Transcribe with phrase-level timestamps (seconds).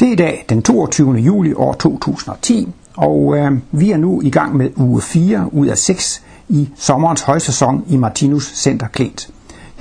[0.00, 1.12] Det er i dag den 22.
[1.12, 5.78] juli år 2010, og øh, vi er nu i gang med uge 4 ud af
[5.78, 9.30] 6 i sommerens højsæson i Martinus Center Klint.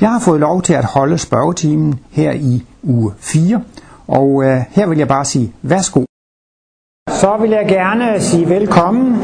[0.02, 3.62] Jeg har fået lov til at holde spørgetimen her i uge 4,
[4.08, 6.04] og øh, her vil jeg bare sige værsgo.
[7.10, 9.18] Så vil jeg gerne sige velkommen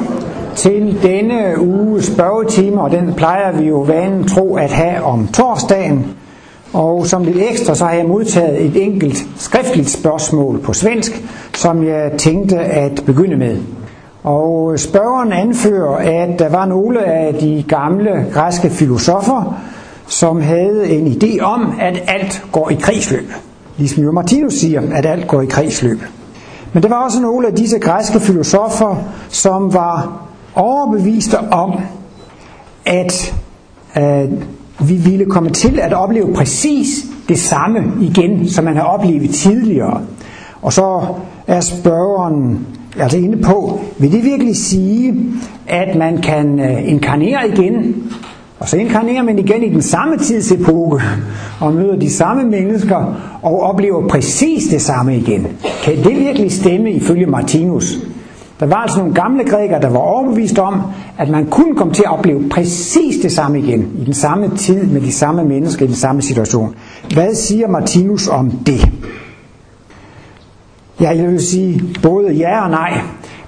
[0.55, 6.15] til denne uges spørgetime, og den plejer vi jo vanen tro at have om torsdagen.
[6.73, 11.23] Og som lidt ekstra, så har jeg modtaget et enkelt skriftligt spørgsmål på svensk,
[11.53, 13.57] som jeg tænkte at begynde med.
[14.23, 19.61] Og spørgeren anfører, at der var nogle af de gamle græske filosofer,
[20.07, 23.31] som havde en idé om, at alt går i kredsløb.
[23.77, 25.99] Ligesom jo Martinus siger, at alt går i kredsløb.
[26.73, 28.95] Men der var også nogle af disse græske filosofer,
[29.29, 30.21] som var
[30.55, 31.79] overbeviste om,
[32.85, 33.35] at
[33.93, 34.29] at
[34.87, 40.01] vi ville komme til at opleve præcis det samme igen, som man har oplevet tidligere.
[40.61, 41.01] Og så
[41.47, 42.67] er spørgeren
[42.99, 45.15] altså inde på, vil det virkelig sige,
[45.67, 47.95] at man kan øh, inkarnere igen,
[48.59, 51.01] og så inkarnerer man igen i den samme tidsepoke,
[51.59, 55.47] og møder de samme mennesker, og oplever præcis det samme igen.
[55.83, 57.97] Kan det virkelig stemme ifølge Martinus?
[58.61, 60.81] Der var altså nogle gamle grækere, der var overbevist om,
[61.17, 64.83] at man kunne komme til at opleve præcis det samme igen, i den samme tid,
[64.83, 66.75] med de samme mennesker, i den samme situation.
[67.13, 68.91] Hvad siger Martinus om det?
[71.01, 72.99] Ja, jeg vil sige både ja og nej.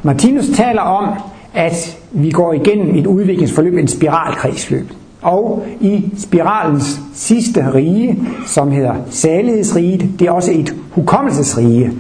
[0.04, 1.10] Martinus taler om,
[1.54, 4.92] at vi går igennem et udviklingsforløb, en spiralkredsløb.
[5.22, 11.92] Og i spiralens sidste rige, som hedder salighedsriget, det er også et hukommelsesrige.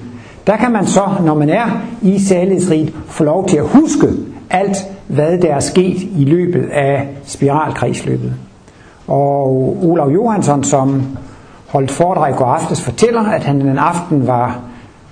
[0.47, 1.65] Der kan man så, når man er
[2.01, 4.07] i særlighedsriget, få lov til at huske
[4.49, 4.77] alt,
[5.07, 8.33] hvad der er sket i løbet af spiralkredsløbet.
[9.07, 11.01] Og Olav Johansson, som
[11.67, 14.59] holdt foredrag i går aftes, fortæller, at han en aften var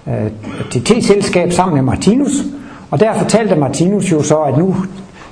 [0.08, 0.32] øh,
[0.72, 2.44] til te-selskab sammen med Martinus,
[2.92, 4.76] og der fortalte Martinus jo så, at nu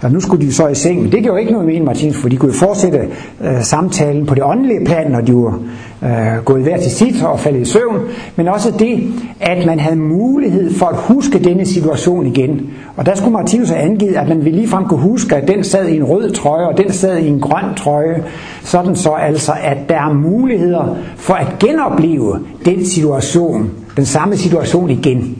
[0.02, 2.30] og nu skulle de så i seng, men det gjorde ikke noget med Martinus, for
[2.30, 2.99] de kunne jo fortsætte
[3.42, 5.60] øh, samtalen på det åndelige plan, når de var
[6.04, 7.99] øh, gået hver til sit og faldet i søvn,
[8.36, 9.04] men også det,
[9.39, 12.70] at man havde mulighed for at huske denne situation igen.
[12.98, 15.87] Og der skulle Martinus have angivet, at man ville ligefrem kunne huske, at den sad
[15.87, 18.23] i en rød trøje, og den sad i en grøn trøje,
[18.64, 24.89] sådan så altså, at der er muligheder for at genopleve den situation, den samme situation
[24.89, 25.39] igen.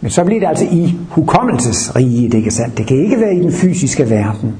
[0.00, 2.78] Men så bliver det altså i hukommelsesriget, ikke sandt?
[2.78, 4.54] Det kan ikke være i den fysiske verden.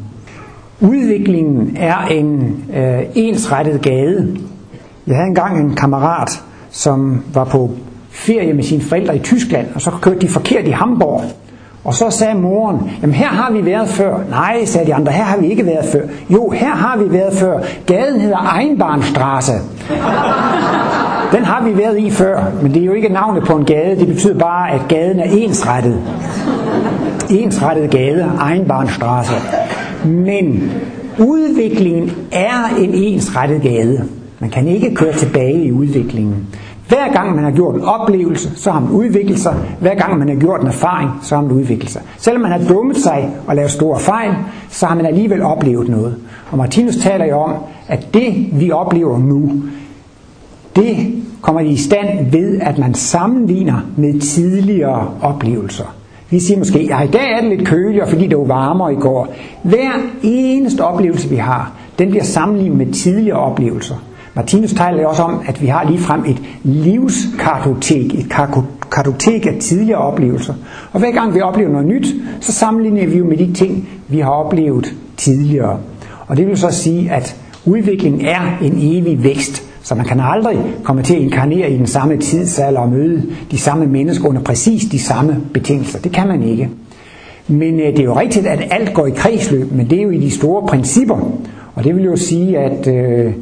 [0.81, 4.37] Udviklingen er en øh, ensrettet gade.
[5.07, 7.71] Jeg havde engang en kammerat, som var på
[8.11, 11.23] ferie med sine forældre i Tyskland, og så kørte de forkert i Hamburg.
[11.85, 14.19] Og så sagde moren, jamen her har vi været før.
[14.31, 16.03] Nej, sagde de andre, her har vi ikke været før.
[16.31, 17.61] Jo, her har vi været før.
[17.87, 19.53] Gaden hedder Einbahnstraße.
[21.51, 24.01] Har vi været i før, men det er jo ikke navnet på en gade.
[24.01, 26.01] Det betyder bare, at gaden er ensrettet.
[27.31, 29.35] Ensrettet gade, Einbahnstraße.
[30.05, 30.73] Men
[31.19, 34.05] udviklingen er en ensrettet gade.
[34.39, 36.47] Man kan ikke køre tilbage i udviklingen.
[36.89, 39.55] Hver gang man har gjort en oplevelse, så har man udviklet sig.
[39.81, 42.03] Hver gang man har gjort en erfaring, så har man udviklet sig.
[42.19, 44.31] Selvom man har dummet sig og lavet store fejl,
[44.69, 46.17] så har man alligevel oplevet noget.
[46.51, 47.55] Og Martinus taler jo om,
[47.89, 49.53] at det vi oplever nu,
[50.77, 55.95] det kommer i stand ved, at man sammenligner med tidligere oplevelser.
[56.31, 58.97] Vi siger måske, at i dag er det lidt køligere, fordi det var varmere i
[58.97, 59.35] går.
[59.63, 59.91] Hver
[60.23, 63.95] eneste oplevelse, vi har, den bliver sammenlignet med tidligere oplevelser.
[64.35, 68.27] Martinus taler også om, at vi har lige frem et livskartotek, et
[68.91, 70.55] kartotek af tidligere oplevelser.
[70.93, 72.07] Og hver gang vi oplever noget nyt,
[72.41, 75.79] så sammenligner vi jo med de ting, vi har oplevet tidligere.
[76.27, 77.37] Og det vil så sige, at
[77.67, 79.70] udviklingen er en evig vækst.
[79.83, 83.59] Så man kan aldrig komme til at inkarnere i den samme tidsalder og møde de
[83.59, 85.99] samme mennesker under præcis de samme betingelser.
[85.99, 86.69] Det kan man ikke.
[87.49, 90.11] Men øh, det er jo rigtigt, at alt går i kredsløb, men det er jo
[90.11, 91.33] i de store principper.
[91.75, 93.33] Og det vil jo sige, at øh,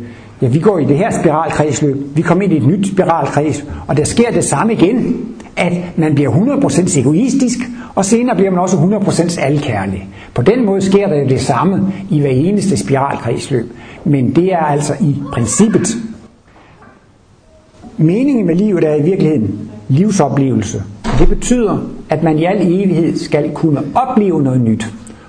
[0.43, 3.97] ja, vi går i det her spiralkredsløb, vi kommer ind i et nyt spiralkreds, og
[3.97, 5.27] der sker det samme igen,
[5.57, 7.59] at man bliver 100% egoistisk,
[7.95, 10.09] og senere bliver man også 100% alkærlig.
[10.35, 13.73] På den måde sker der det samme i hver eneste spiralkredsløb.
[14.05, 15.97] Men det er altså i princippet
[17.99, 20.83] Meningen med livet er i virkeligheden livsoplevelse.
[21.19, 21.79] Det betyder,
[22.11, 24.87] at man i al evighed skal kunne opleve noget nyt.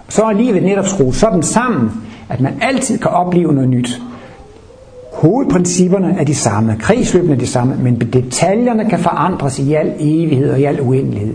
[0.09, 1.91] Så er livet netop skruet sådan sammen,
[2.29, 4.01] at man altid kan opleve noget nyt.
[5.13, 10.51] Hovedprincipperne er de samme, kredsløbene er de samme, men detaljerne kan forandres i al evighed
[10.51, 11.33] og i al uendelighed.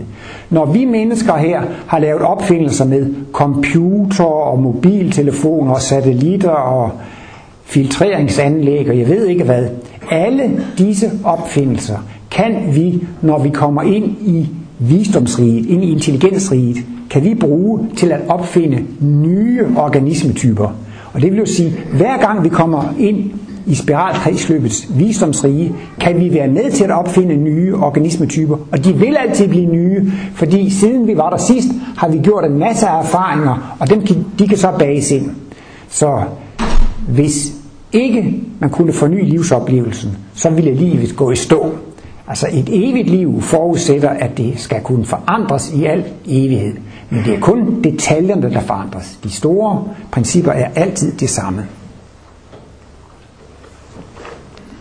[0.49, 6.91] Når vi mennesker her har lavet opfindelser med computer og mobiltelefoner og satellitter og
[7.63, 9.65] filtreringsanlæg og jeg ved ikke hvad,
[10.11, 11.97] alle disse opfindelser
[12.31, 14.49] kan vi, når vi kommer ind i
[14.79, 16.77] visdomsriget, ind i intelligensriget,
[17.09, 20.69] kan vi bruge til at opfinde nye organismetyper.
[21.13, 23.31] Og det vil jo sige, hver gang vi kommer ind
[23.67, 28.57] i spiralkredsløbets visdomsrige, kan vi være med til at opfinde nye organismetyper.
[28.71, 31.67] Og de vil altid blive nye, fordi siden vi var der sidst,
[31.97, 35.31] har vi gjort en masse erfaringer, og dem kan, de kan så bages ind.
[35.89, 36.23] Så
[37.07, 37.54] hvis
[37.95, 41.71] ikke man kunne forny livsoplevelsen, så ville livet gå i stå.
[42.27, 46.75] Altså et evigt liv forudsætter, at det skal kunne forandres i al evighed.
[47.09, 49.19] Men det er kun detaljerne, der forandres.
[49.23, 51.65] De store principper er altid det samme.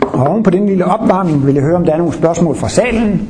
[0.01, 2.69] Og oven på den lille opvarmning vil jeg høre, om der er nogle spørgsmål fra
[2.69, 3.29] salen.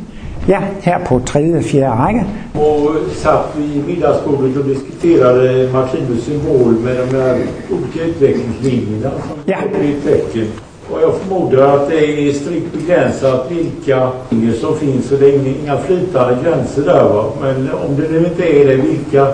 [0.48, 2.24] Ja, her på tredje og fjerde række.
[2.54, 7.38] Och satt vid middagsbordet och diskuterade Martinus symbol med de här
[7.70, 9.56] olika utvecklingslinjerna som Ja.
[9.82, 10.46] i tecken.
[10.90, 15.32] Och jag förmodar att det är strikt begränsat vilka linjer som finns och det är
[15.38, 17.24] inga- inga flytande gränser där va.
[17.40, 19.26] Men om det nu inte är det, vilka,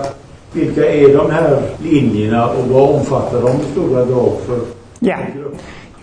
[0.53, 4.59] vilka är de här linjerna och vad omfattar de i stora drag för
[4.99, 5.15] Ja,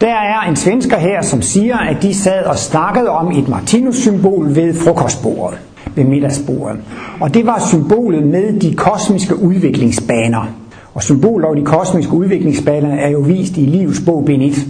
[0.00, 4.54] der er en svensker her, som siger, at de sad og snakkede om et Martinus-symbol
[4.54, 5.58] ved frokostbordet,
[5.94, 6.76] ved middagsbordet.
[7.20, 10.54] Og det var symbolet med de kosmiske udviklingsbaner.
[10.94, 14.66] Og symbolet over de kosmiske udviklingsbaner er jo vist i livets bog bind 1.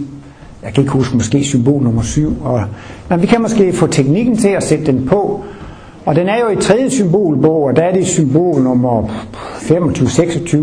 [0.63, 2.41] Jeg kan ikke huske måske symbol nummer 7.
[2.43, 2.63] Og,
[3.09, 5.43] men vi kan måske få teknikken til at sætte den på.
[6.05, 9.03] Og den er jo i tredje symbolbog, og der er det symbol nummer
[9.53, 10.57] 25-26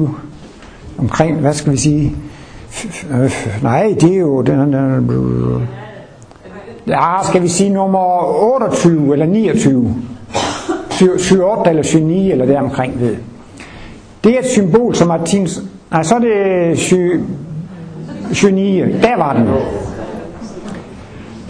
[0.98, 2.16] omkring, hvad skal vi sige,
[3.62, 5.68] nej, det er jo den, den,
[6.86, 7.98] ja, skal vi sige nummer
[8.52, 9.94] 28 eller 29,
[11.02, 13.16] 28 eller 29 eller deromkring ved.
[14.24, 16.78] Det er et symbol, som Martins, nej, så er det
[18.30, 19.48] 29, der var den.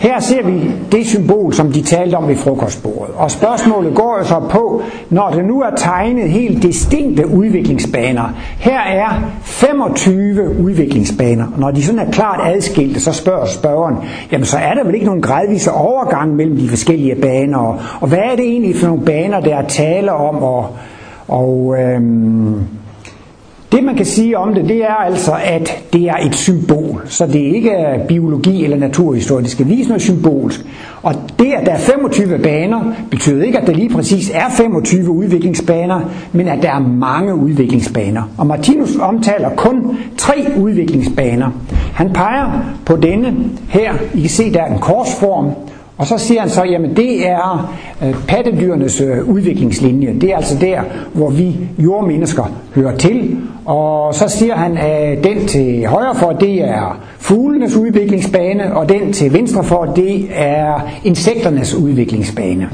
[0.07, 3.15] Her ser vi det symbol, som de talte om ved frokostbordet.
[3.17, 8.35] Og spørgsmålet går jo så på, når det nu er tegnet helt distinkte udviklingsbaner.
[8.59, 11.47] Her er 25 udviklingsbaner.
[11.59, 13.97] Når de sådan er klart adskilte, så spørger spørgeren,
[14.33, 17.59] jamen så er der vel ikke nogen gradvise overgang mellem de forskellige baner.
[17.59, 20.43] Og, og hvad er det egentlig for nogle baner, der er tale om?
[20.43, 20.77] Og,
[21.29, 22.61] og øhm,
[23.73, 27.03] det man kan sige om det, det er altså, at det er et symbol.
[27.05, 29.43] Så det er ikke biologi eller naturhistorie.
[29.43, 30.61] Det skal vise noget symbolsk.
[31.03, 35.11] Og det, at der er 25 baner, betyder ikke, at der lige præcis er 25
[35.11, 36.01] udviklingsbaner,
[36.33, 38.23] men at der er mange udviklingsbaner.
[38.39, 41.51] Og Martinus omtaler kun tre udviklingsbaner.
[41.95, 43.35] Han peger på denne
[43.69, 43.93] her.
[44.15, 45.51] I kan se, der er en korsform.
[45.99, 50.15] Og så siger han så, jamen det er øh, pattedyrenes øh, udviklingslinje.
[50.21, 50.81] Det er altså der,
[51.13, 52.45] hvor vi jordmennesker
[52.75, 53.37] hører til.
[53.65, 59.13] Og så siger han, at den til højre for, det er fuglenes udviklingsbane, og den
[59.13, 62.69] til venstre for, det er insekternes udviklingsbane.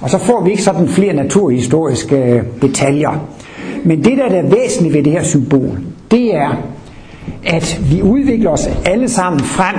[0.00, 3.26] Og så får vi ikke sådan flere naturhistoriske øh, detaljer.
[3.84, 5.78] Men det, der er væsentligt ved det her symbol,
[6.10, 6.48] det er,
[7.46, 9.76] at vi udvikler os alle sammen frem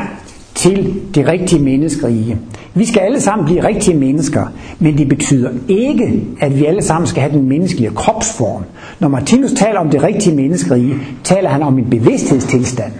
[0.58, 2.38] til det rigtige menneskerige.
[2.74, 4.46] Vi skal alle sammen blive rigtige mennesker,
[4.80, 8.64] men det betyder ikke, at vi alle sammen skal have den menneskelige kropsform.
[9.00, 12.92] Når Martinus taler om det rigtige menneskerige, taler han om en bevidsthedstilstand.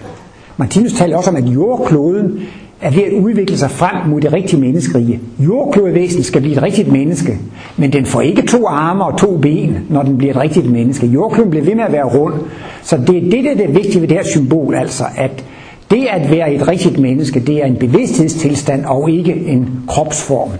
[0.56, 2.40] Martinus taler også om, at jordkloden
[2.80, 5.20] er ved at udvikle sig frem mod det rigtige menneskerige.
[5.38, 7.38] Jordklodevæsen skal blive et rigtigt menneske,
[7.76, 11.06] men den får ikke to arme og to ben, når den bliver et rigtigt menneske.
[11.06, 12.34] Jordkloden bliver ved med at være rund.
[12.82, 15.44] Så det er det, der er det vigtige ved det her symbol, altså at
[15.90, 20.50] det at være et rigtigt menneske, det er en bevidsthedstilstand og ikke en kropsform.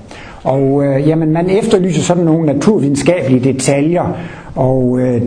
[0.45, 4.13] Og øh, jamen, man efterlyser sådan nogle naturvidenskabelige detaljer,
[4.57, 5.23] og øh,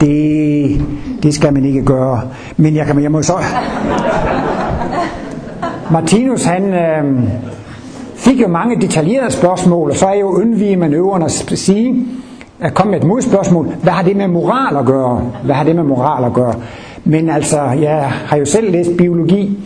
[0.00, 0.80] det,
[1.22, 2.20] det skal man ikke gøre.
[2.56, 3.34] Men jeg, kan, jeg må så...
[5.90, 7.22] Martinus, han øh,
[8.14, 12.06] fik jo mange detaljerede spørgsmål, og så er jo undvige manøvren at sige,
[12.60, 15.30] at komme med et modspørgsmål, hvad har det med moral at gøre?
[15.44, 16.54] Hvad har det med moral at gøre?
[17.06, 19.58] Men altså, jeg har jo selv læst biologi,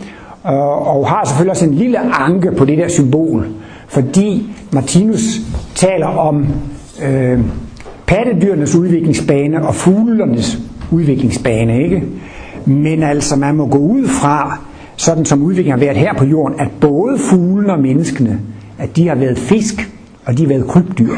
[0.43, 3.47] og, og har selvfølgelig også en lille anke på det der symbol,
[3.87, 5.39] fordi Martinus
[5.75, 6.47] taler om
[7.03, 7.39] øh,
[8.07, 10.59] pattedyrenes udviklingsbane og fuglernes
[10.91, 12.03] udviklingsbane, ikke?
[12.65, 14.59] Men altså, man må gå ud fra,
[14.95, 18.39] sådan som udviklingen har været her på jorden, at både fuglene og menneskene,
[18.77, 19.91] at de har været fisk,
[20.25, 21.15] og de har været krybdyr.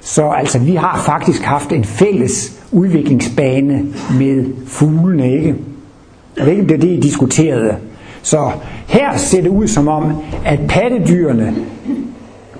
[0.00, 3.84] Så altså, vi har faktisk haft en fælles udviklingsbane
[4.18, 5.54] med fuglene, ikke?
[6.36, 7.76] Jeg ved ikke, om det er det, I diskuterede.
[8.22, 8.50] Så
[8.86, 10.12] her ser det ud som om,
[10.44, 11.54] at pattedyrene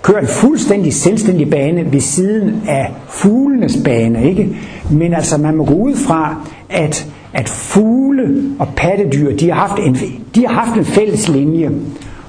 [0.02, 4.56] kører en fuldstændig selvstændig bane ved siden af fuglenes bane, ikke?
[4.90, 9.78] Men altså, man må gå ud fra, at, at fugle og pattedyr, de har, haft
[9.78, 9.96] en,
[10.34, 11.70] de har haft en fælles linje.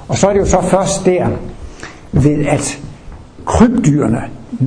[0.08, 1.26] Og så er det jo så først der,
[2.12, 2.80] ved at
[3.44, 4.20] krybdyrene,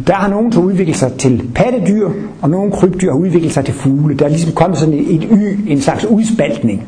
[0.08, 2.10] der har nogen så udviklet sig til pattedyr,
[2.41, 4.17] og nogle krybdyr har udviklet sig til fugle.
[4.17, 6.84] Der er ligesom kommet sådan et, et y, en slags udspaltning.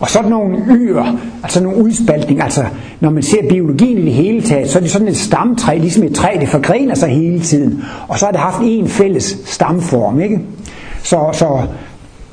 [0.00, 2.64] Og sådan nogle yer, altså nogle udspaltning, altså
[3.00, 6.02] når man ser biologien i det hele taget, så er det sådan et stamtræ, ligesom
[6.02, 7.82] et træ, det forgrener sig hele tiden.
[8.08, 10.40] Og så har det haft en fælles stamform, ikke?
[11.02, 11.60] Så, så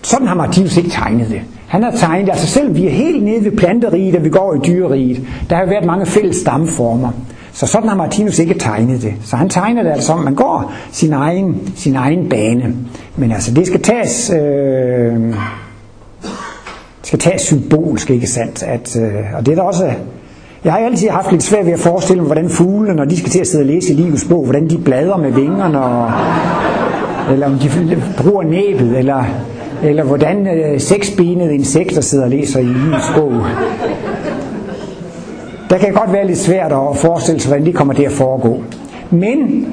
[0.04, 1.42] sådan har Martinus ikke tegnet det.
[1.68, 4.60] Han har tegnet, altså selvom vi er helt nede ved planteriget, og vi går i
[4.68, 7.12] dyreriget, der har jo været mange fælles stamformer.
[7.58, 9.14] Så sådan har Martinus ikke tegnet det.
[9.24, 12.76] Så han tegner det altså, om man går sin egen, sin egen bane.
[13.16, 15.36] Men altså, det skal tages, øh,
[17.04, 18.64] skal tages symbolsk, ikke sandt?
[18.64, 19.92] At, øh, og det er der også...
[20.64, 23.30] Jeg har altid haft lidt svært ved at forestille mig, hvordan fuglene, når de skal
[23.30, 26.12] til at sidde og læse i livets bog, hvordan de bladrer med vingerne, og,
[27.32, 27.70] eller om de
[28.18, 29.24] bruger næbet, eller,
[29.84, 33.34] eller hvordan øh, seksbenede insekter sidder og læser i livets bog.
[35.70, 38.64] Der kan godt være lidt svært at forestille sig, hvordan det kommer til at foregå.
[39.12, 39.68] Men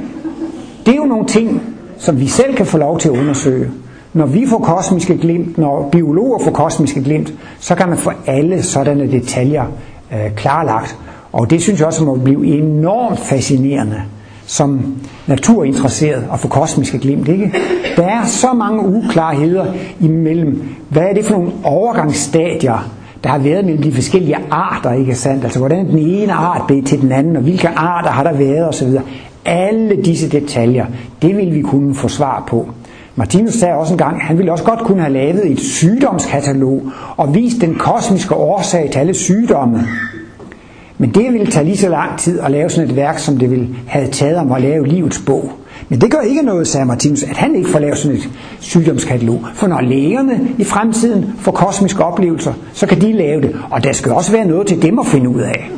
[0.86, 1.62] det er jo nogle ting,
[1.98, 3.70] som vi selv kan få lov til at undersøge.
[4.12, 8.62] Når vi får kosmiske glimt, når biologer får kosmiske glimt, så kan man få alle
[8.62, 9.64] sådanne detaljer
[10.12, 10.98] øh, klarlagt.
[11.32, 14.02] Og det synes jeg også må blive enormt fascinerende
[14.46, 14.96] som
[15.26, 17.28] naturinteresseret at få kosmiske glimt.
[17.28, 17.52] Ikke?
[17.96, 19.66] Der er så mange uklarheder
[20.00, 22.90] imellem, hvad er det for nogle overgangsstadier,
[23.24, 25.44] der har været mellem de forskellige arter, ikke sandt?
[25.44, 28.68] Altså hvordan den ene art blev til den anden, og hvilke arter har der været
[28.68, 28.88] osv.
[29.44, 30.86] Alle disse detaljer,
[31.22, 32.68] det vil vi kunne få svar på.
[33.16, 36.82] Martinus sagde også engang, han ville også godt kunne have lavet et sygdomskatalog
[37.16, 39.80] og vist den kosmiske årsag til alle sygdomme.
[40.98, 43.50] Men det ville tage lige så lang tid at lave sådan et værk, som det
[43.50, 45.52] ville have taget om at lave livets bog.
[45.94, 48.28] Men det gør ikke noget, sagde Martinus, at han ikke får lavet sådan et
[48.60, 49.44] sygdomskatalog.
[49.54, 53.56] For når lægerne i fremtiden får kosmiske oplevelser, så kan de lave det.
[53.70, 55.70] Og der skal også være noget til dem at finde ud af.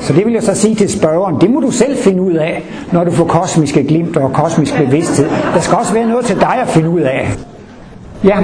[0.00, 2.62] Så det vil jeg så sige til spørgeren, det må du selv finde ud af,
[2.92, 5.28] når du får kosmiske glimt og kosmisk bevidsthed.
[5.54, 7.28] Der skal også være noget til dig at finde ud af.
[8.24, 8.36] Ja,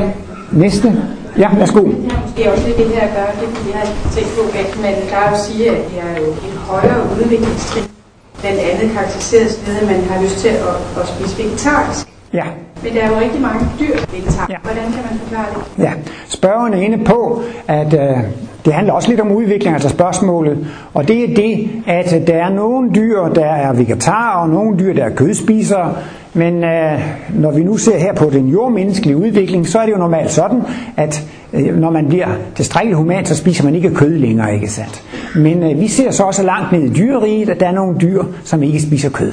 [0.52, 1.02] næste.
[1.38, 1.80] Ja, værsgo.
[1.84, 4.82] Det er måske også lidt det her at gøre, det vi har tænkt på, at
[4.82, 7.97] man plejer at sige, at det er jo en højere udviklingstrin
[8.40, 12.06] blandt andet karakteriseres ved, at man har lyst til at, at spise vegetarisk.
[12.32, 12.44] Ja.
[12.82, 14.46] Men der er jo rigtig mange dyr vegetar.
[14.50, 14.56] Ja.
[14.62, 15.82] Hvordan kan man forklare det?
[15.84, 15.92] Ja,
[16.28, 18.16] spørgeren er inde på, at øh,
[18.64, 20.66] det handler også lidt om udvikling, altså spørgsmålet.
[20.94, 24.94] Og det er det, at der er nogle dyr, der er vegetarer, og nogle dyr,
[24.94, 25.94] der er kødspisere.
[26.34, 27.00] Men øh,
[27.34, 30.62] når vi nu ser her på den jordmenneskelige udvikling, så er det jo normalt sådan,
[30.96, 35.02] at Øh, når man bliver tilstrækkeligt human, så spiser man ikke kød længere, ikke sandt?
[35.36, 38.22] Men øh, vi ser så også langt ned i dyreriget, at der er nogle dyr,
[38.44, 39.32] som ikke spiser kød.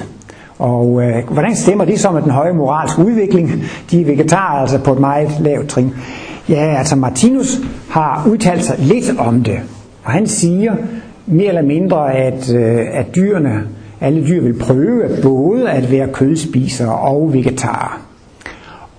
[0.60, 3.52] Og øh, hvordan stemmer det så med den høje moralske udvikling?
[3.92, 5.94] De er vegetarer altså på et meget lavt trin.
[6.50, 9.60] Ja, altså Martinus har udtalt sig lidt om det.
[10.04, 10.76] Og han siger
[11.26, 13.64] mere eller mindre, at, øh, at dyrene,
[14.02, 18.05] alle dyr vil prøve både at være kødspisere og vegetarer.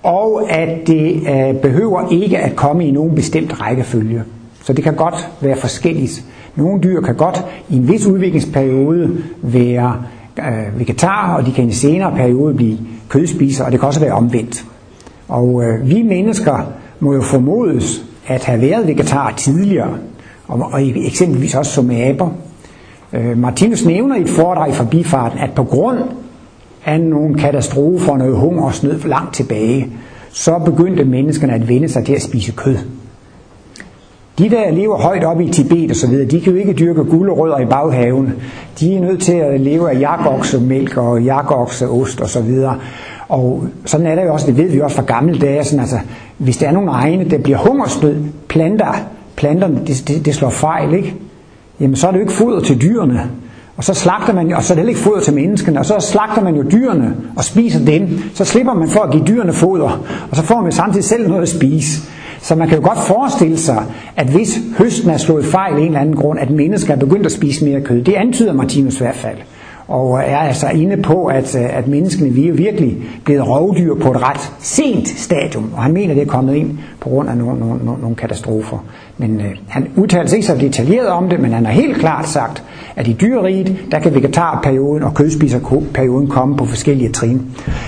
[0.07, 4.23] Og at det øh, behøver ikke at komme i nogen bestemt rækkefølge.
[4.63, 6.25] Så det kan godt være forskelligt.
[6.55, 10.03] Nogle dyr kan godt i en vis udviklingsperiode være
[10.39, 12.77] øh, vegetarer, og de kan i en senere periode blive
[13.09, 14.65] kødspisere, og det kan også være omvendt.
[15.27, 19.97] Og øh, vi mennesker må jo formodes at have været vegetarer tidligere,
[20.47, 22.29] og, og eksempelvis også som aber.
[23.13, 25.99] Øh, Martinus nævner i et foredrag i forbifarten, at på grund
[26.87, 29.87] af nogle katastrofer og noget hungersnød langt tilbage,
[30.31, 32.77] så begyndte menneskerne at vende sig til at spise kød.
[34.39, 37.03] De der lever højt oppe i Tibet og så videre, de kan jo ikke dyrke
[37.03, 38.33] gulerødder i baghaven.
[38.79, 42.77] De er nødt til at leve af jakoksemælk og jakokseost og så videre.
[43.29, 45.99] Og sådan er det jo også, det ved vi også fra gamle dage, sådan, altså,
[46.37, 48.15] hvis der er nogle egne, der bliver hungersnød,
[48.47, 48.93] planter,
[49.35, 51.15] planterne, det, det, det slår fejl, ikke?
[51.79, 53.29] Jamen så er det jo ikke foder til dyrene.
[53.77, 55.85] Og så slagter man, jo, og så er det heller ikke foder til menneskene, og
[55.85, 58.19] så slagter man jo dyrene og spiser dem.
[58.33, 61.41] Så slipper man for at give dyrene foder, og så får man samtidig selv noget
[61.41, 62.01] at spise.
[62.41, 63.83] Så man kan jo godt forestille sig,
[64.15, 67.25] at hvis høsten er slået fejl i en eller anden grund, at mennesker er begyndt
[67.25, 68.01] at spise mere kød.
[68.01, 69.37] Det antyder Martinus i hvert fald.
[69.87, 73.95] Og øh, er altså inde på, at, øh, at menneskene vi er virkelig blevet rovdyr
[73.95, 75.71] på et ret sent stadium.
[75.75, 78.77] Og han mener, det er kommet ind på grund af nogle, nogle, nogle katastrofer.
[79.17, 82.27] Men øh, han udtaler sig ikke så detaljeret om det, men han har helt klart
[82.27, 82.63] sagt,
[82.95, 87.41] at i dyreriget, der kan vegetarperioden og kødspiserperioden komme på forskellige trin.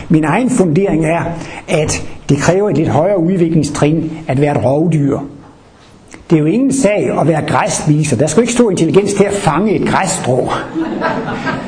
[0.10, 1.24] Min egen fundering er,
[1.68, 5.20] at det kræver et lidt højere udviklingstrin at være et rovdyr.
[6.30, 8.18] Det er jo ingen sag at være græsviser.
[8.18, 10.50] Der skal ikke stå intelligens til at fange et græsstrå.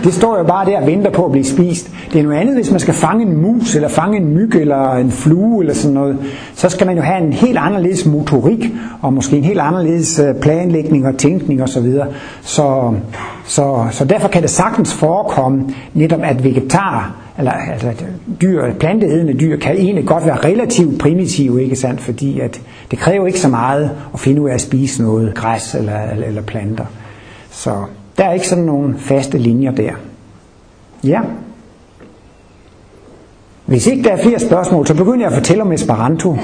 [0.03, 1.91] Det står jo bare der og venter på at blive spist.
[2.13, 4.91] Det er noget andet, hvis man skal fange en mus, eller fange en myg, eller
[4.91, 6.18] en flue, eller sådan noget.
[6.56, 8.70] Så skal man jo have en helt anderledes motorik,
[9.01, 11.91] og måske en helt anderledes øh, planlægning og tænkning osv.
[11.91, 12.06] Så,
[12.41, 12.94] så,
[13.46, 17.93] Så, så derfor kan det sagtens forekomme netop, at vegetar, eller altså
[18.41, 22.01] dyr, planteædende dyr, kan egentlig godt være relativt primitive, ikke sandt?
[22.01, 25.75] Fordi at det kræver ikke så meget at finde ud af at spise noget græs
[25.75, 26.86] eller, eller, eller planter.
[27.51, 27.83] Så
[28.17, 29.91] der er ikke sådan nogle faste linjer der.
[31.03, 31.21] Ja.
[33.65, 36.38] Hvis ikke der er flere spørgsmål, så begynder jeg at fortælle om Esperanto.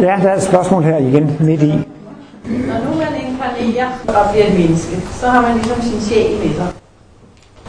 [0.00, 1.74] Ja, der er et spørgsmål her igen midt i.
[3.70, 6.66] Inkarnerer og bliver et menneske, så har man ligesom sin sjæl med sig.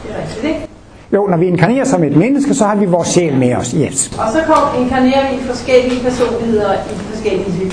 [0.02, 0.68] Det er rigtigt, ikke?
[1.14, 3.70] Jo, når vi inkarnerer som et menneske, så har vi vores sjæl med os.
[3.70, 4.12] Yes.
[4.18, 7.70] Og så kom, inkarnerer vi forskellige personligheder i forskellige liv.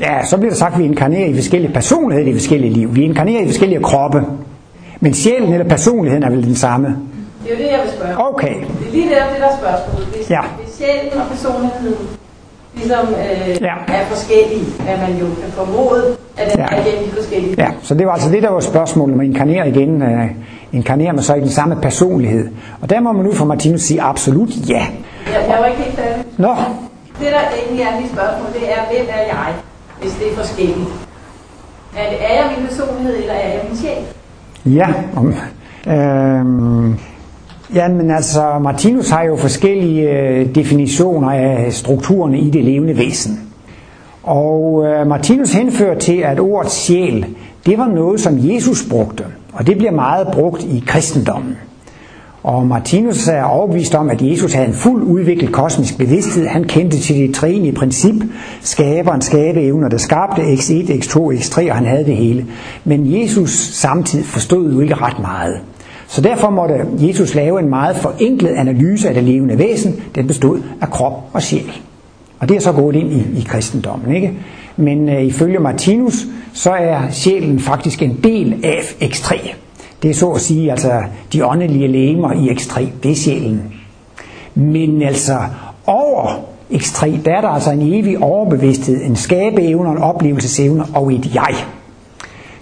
[0.00, 2.94] Ja, så bliver der sagt, at vi inkarnerer i forskellige personligheder i forskellige liv.
[2.96, 4.22] Vi inkarnerer i forskellige kroppe.
[5.00, 6.86] Men sjælen eller personligheden er vel den samme?
[7.44, 8.28] Det er jo det, jeg vil spørge.
[8.28, 8.54] Okay.
[8.54, 10.06] Det er lige der, det der er spørgsmålet.
[10.16, 10.40] Hvis, Ja.
[10.64, 11.96] hvis sjælen og personligheden
[12.78, 13.74] ligesom øh, Ja.
[13.88, 16.64] er forskellige, hvad man jo kan formode, at den Ja.
[16.64, 17.54] er de forskellige.
[17.58, 20.02] Ja, så det var altså det, der var spørgsmålet, når man inkarnerer igen.
[20.02, 20.26] Øh,
[20.72, 22.48] inkarnerer man så i den samme personlighed?
[22.80, 24.86] Og der må man nu fra Martinus sige absolut ja.
[25.32, 26.24] Jeg, jeg var ikke helt færdig.
[26.38, 26.54] Nå,
[27.20, 29.46] Det, der egentlig er mit spørgsmål, det er, hvem er jeg,
[30.00, 30.88] hvis det er forskelligt?
[31.96, 34.02] Er, det, er jeg min personlighed, eller er jeg min sjæl?
[34.74, 34.86] ja.
[35.16, 35.34] Om,
[35.88, 36.98] øhm,
[37.74, 43.40] Jamen altså, Martinus har jo forskellige øh, definitioner af strukturerne i det levende væsen.
[44.22, 47.26] Og øh, Martinus henfører til, at ordet sjæl,
[47.66, 49.24] det var noget, som Jesus brugte.
[49.52, 51.56] Og det bliver meget brugt i kristendommen.
[52.42, 56.46] Og Martinus er overbevist om, at Jesus havde en fuld udviklet kosmisk bevidsthed.
[56.46, 58.14] Han kendte til det træenige princip,
[58.60, 62.46] skaberen, skabeevner, der skabte x1, x2, x3, og han havde det hele.
[62.84, 65.60] Men Jesus samtidig forstod jo ikke ret meget.
[66.08, 70.02] Så derfor måtte Jesus lave en meget forenklet analyse af det levende væsen.
[70.14, 71.72] Den bestod af krop og sjæl.
[72.38, 74.14] Og det er så gået ind i, i kristendommen.
[74.14, 74.32] Ikke?
[74.76, 79.54] Men øh, ifølge Martinus, så er sjælen faktisk en del af X3.
[80.02, 83.74] Det er så at sige, altså de åndelige legemer i X3, det er sjælen.
[84.54, 85.38] Men altså
[85.86, 91.34] over X3, der er der altså en evig overbevidsthed, en skabeevne, en oplevelsesevne og et
[91.34, 91.54] jeg.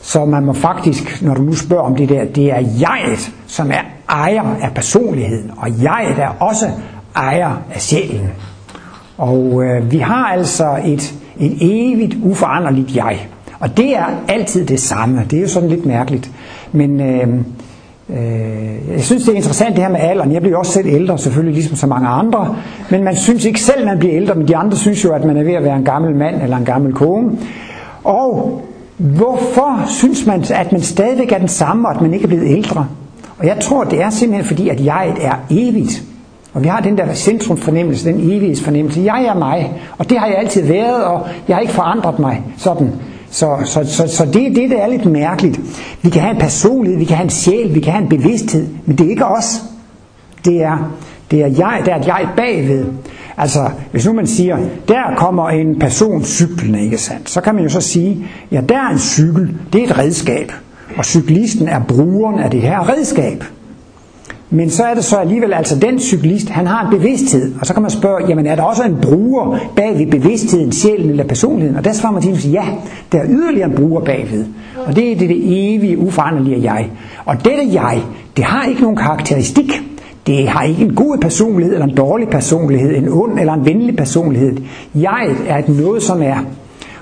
[0.01, 3.71] Så man må faktisk, når du nu spørger om det der, det er jeget, som
[3.71, 6.67] er ejer af personligheden, og jeg er også
[7.17, 8.31] ejer af sjælen.
[9.19, 13.29] Og øh, vi har altså et, et evigt uforanderligt jeg.
[13.61, 15.27] Og det er altid det samme.
[15.31, 16.31] Det er jo sådan lidt mærkeligt.
[16.73, 17.29] Men øh,
[18.11, 20.33] øh, jeg synes, det er interessant det her med alderen.
[20.33, 22.57] Jeg bliver jo også selv ældre, selvfølgelig ligesom så mange andre.
[22.91, 25.37] Men man synes ikke selv, man bliver ældre, men de andre synes jo, at man
[25.37, 27.31] er ved at være en gammel mand eller en gammel kone.
[28.05, 28.63] Og
[28.97, 32.51] hvorfor synes man, at man stadigvæk er den samme, og at man ikke er blevet
[32.51, 32.87] ældre?
[33.39, 36.03] Og jeg tror, det er simpelthen fordi, at jeget er evigt.
[36.55, 39.01] Og vi har den der centrumfornemmelse, den evighedsfornemmelse.
[39.01, 42.43] Jeg er mig, og det har jeg altid været, og jeg har ikke forandret mig
[42.57, 42.93] sådan.
[43.31, 45.61] Så, så, så, så det er det, der er lidt mærkeligt.
[46.03, 48.67] Vi kan have en personlighed, vi kan have en sjæl, vi kan have en bevidsthed,
[48.87, 49.63] men det er ikke os.
[50.45, 50.93] Det er,
[51.31, 52.85] det er jeg, der er et jeg bagved.
[53.37, 57.31] Altså, hvis nu man siger, der kommer en person cyklende, ikke sandt?
[57.31, 60.53] Så kan man jo så sige, ja, der er en cykel, det er et redskab.
[60.97, 63.45] Og cyklisten er brugeren af det her redskab.
[64.51, 67.73] Men så er det så alligevel, altså den cyklist, han har en bevidsthed, og så
[67.73, 71.77] kan man spørge, jamen er der også en bruger bag ved bevidstheden, sjælen eller personligheden?
[71.77, 72.65] Og der svarer Martinus, ja,
[73.13, 74.45] der er yderligere en bruger bagved.
[74.87, 76.91] Og det er det, det evige, uforanderlige jeg.
[77.25, 78.03] Og dette jeg,
[78.37, 79.83] det har ikke nogen karakteristik.
[80.27, 83.97] Det har ikke en god personlighed eller en dårlig personlighed, en ond eller en venlig
[83.97, 84.57] personlighed.
[84.95, 86.37] Jeg er et noget, som er.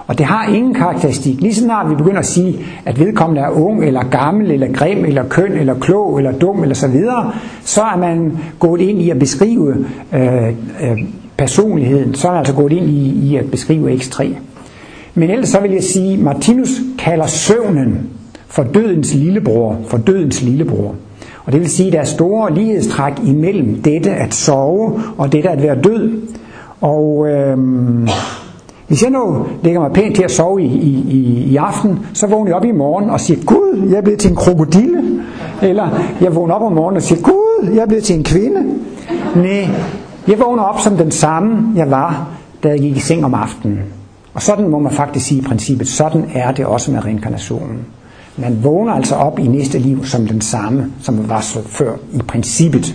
[0.07, 1.41] Og det har ingen karakteristik.
[1.41, 5.29] Lige snart vi begynder at sige, at vedkommende er ung, eller gammel, eller grim, eller
[5.29, 7.33] køn, eller klog, eller dum, eller så videre,
[7.65, 10.99] så er man gået ind i at beskrive øh, øh,
[11.37, 12.15] personligheden.
[12.15, 14.27] Så er man altså gået ind i, i at beskrive X3.
[15.15, 18.11] Men ellers så vil jeg sige, at Martinus kalder søvnen
[18.47, 20.95] for dødens lillebror, for dødens lillebror.
[21.45, 25.51] Og det vil sige, at der er store lighedstræk imellem dette at sove og dette
[25.51, 26.23] at være død.
[26.81, 28.09] Og øhm,
[28.89, 32.27] hvis jeg nu lægger mig pænt til at sove i, i, i, i aften, så
[32.27, 35.03] vågner jeg op i morgen og siger, Gud, jeg er blevet til en krokodille.
[35.63, 35.89] Eller
[36.21, 38.65] jeg vågner op om morgenen og siger, Gud, jeg er blevet til en kvinde.
[39.37, 39.69] Nej,
[40.29, 42.29] jeg vågner op som den samme, jeg var,
[42.63, 43.79] da jeg gik i seng om aftenen.
[44.35, 47.79] Og sådan må man faktisk sige i princippet, sådan er det også med reinkarnationen.
[48.37, 51.93] Man vågner altså op i næste liv som den samme, som man var så før
[52.13, 52.95] i princippet.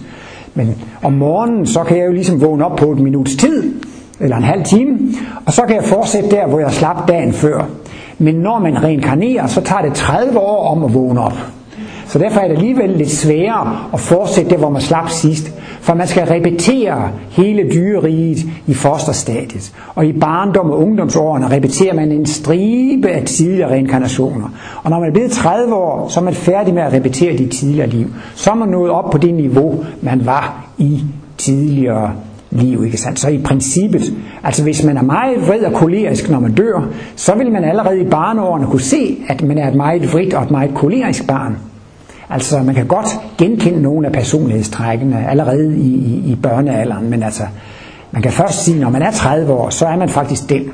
[0.56, 3.74] Men om morgenen, så kan jeg jo ligesom vågne op på et minuts tid,
[4.20, 5.00] eller en halv time,
[5.46, 7.66] og så kan jeg fortsætte der, hvor jeg slap dagen før.
[8.18, 11.34] Men når man reinkarnerer, så tager det 30 år om at vågne op.
[12.10, 15.52] Så derfor er det alligevel lidt sværere at fortsætte der, hvor man slap sidst.
[15.82, 19.74] For man skal repetere hele dyreriget i fosterstadiet.
[19.96, 24.50] Og i barndom og ungdomsårene repeterer man en stribe af tidligere reinkarnationer.
[24.84, 27.48] Og når man er blevet 30 år, så er man færdig med at repetere de
[27.48, 28.08] tidligere liv.
[28.36, 31.04] Så er man nået op på det niveau, man var i
[31.38, 32.12] tidligere
[32.52, 33.20] liv, ikke sandt?
[33.20, 37.36] Så i princippet, altså hvis man er meget vred og kolerisk, når man dør, så
[37.36, 40.52] vil man allerede i barneårene kunne se, at man er et meget vredt og et
[40.52, 41.58] meget kolerisk barn.
[42.30, 43.08] Altså man kan godt
[43.38, 47.44] genkende nogle af personlighedstrækkene allerede i, i, i børnealderen, men altså
[48.12, 50.72] man kan først sige, når man er 30 år, så er man faktisk den.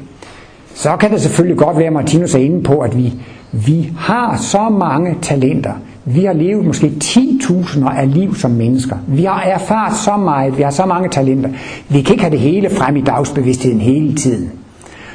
[0.76, 3.14] Så kan det selvfølgelig godt være, at Martinus er inde på, at vi,
[3.52, 5.74] vi har så mange talenter.
[6.06, 8.96] Vi har levet måske 10.000 af liv som mennesker.
[9.08, 11.50] Vi har erfaret så meget, vi har så mange talenter.
[11.90, 14.52] Vi kan ikke have det hele frem i dagsbevidstheden hele tiden.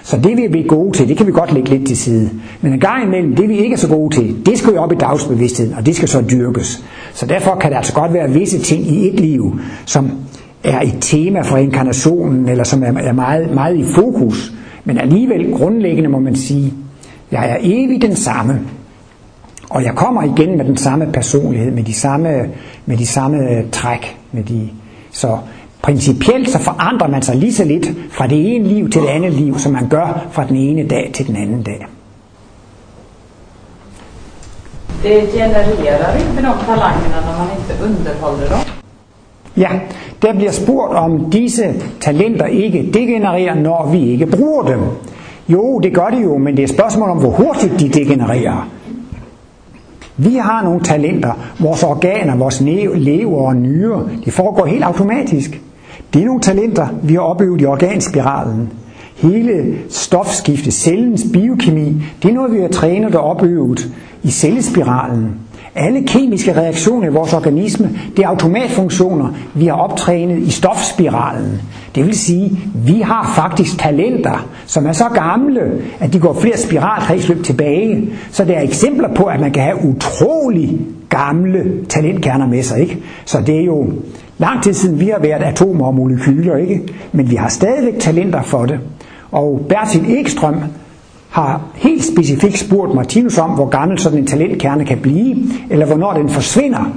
[0.02, 2.30] Så det vi er gode til, det kan vi godt lægge lidt til side.
[2.60, 4.92] Men en gang imellem, det vi ikke er så gode til, det skal jo op
[4.92, 6.84] i dagsbevidstheden, og det skal så dyrkes.
[7.14, 10.10] Så derfor kan der altså godt være visse ting i et liv, som
[10.64, 14.52] er et tema for inkarnationen, eller som er meget, meget i fokus.
[14.84, 16.72] Men alligevel grundlæggende må man sige,
[17.32, 18.60] jeg er evig den samme.
[19.70, 22.50] Og jeg kommer igen med den samme personlighed, med de samme,
[22.86, 23.38] med de samme
[23.72, 24.16] træk.
[24.32, 24.68] Med de,
[25.10, 25.38] så
[25.82, 29.32] principielt så forandrer man sig lige så lidt fra det ene liv til det andet
[29.32, 31.86] liv, som man gør fra den ene dag til den anden dag.
[35.02, 38.58] Det genererar inte de talangerna när man inte underhåller dem?
[39.56, 39.70] Ja,
[40.22, 44.80] der bliver spurgt om disse talenter ikke degenererer, når vi ikke bruger dem.
[45.48, 48.68] Jo, det gør det jo, men det er et spørgsmål om, hvor hurtigt de degenererer.
[50.22, 52.60] Vi har nogle talenter, vores organer, vores
[52.94, 55.60] lever og nyre, det foregår helt automatisk.
[56.14, 58.68] Det er nogle talenter, vi har opøvet i organspiralen.
[59.16, 63.88] Hele stofskiftet, cellens biokemi, det er noget, vi har trænet og opøvet
[64.22, 65.34] i cellespiralen.
[65.74, 71.62] Alle kemiske reaktioner i vores organisme, det er automatfunktioner, vi har optrænet i stofspiralen.
[71.94, 75.60] Det vil sige, vi har faktisk talenter, som er så gamle,
[76.00, 78.08] at de går flere spiralkredsløb tilbage.
[78.30, 80.78] Så der er eksempler på, at man kan have utrolig
[81.08, 82.80] gamle talentkerner med sig.
[82.80, 82.98] Ikke?
[83.24, 83.92] Så det er jo
[84.38, 86.82] lang tid siden, vi har været atomer og molekyler, ikke?
[87.12, 88.80] men vi har stadigvæk talenter for det.
[89.30, 90.56] Og Bertil Ekstrøm
[91.30, 95.36] har helt specifikt spurgt Martinus om, hvor gammel sådan en talentkerne kan blive,
[95.70, 96.92] eller hvornår den forsvinder.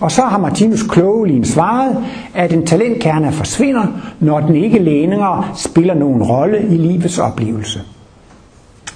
[0.00, 1.96] Og så har Martinus klogeligt svaret,
[2.34, 3.86] at en talentkerne forsvinder,
[4.20, 7.80] når den ikke længere spiller nogen rolle i livets oplevelse.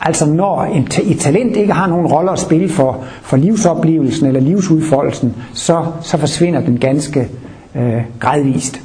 [0.01, 5.35] Altså når et talent ikke har nogen rolle at spille for, for livsoplevelsen eller livsudfoldelsen,
[5.53, 7.29] så, så forsvinder den ganske
[7.75, 8.84] øh, gradvist.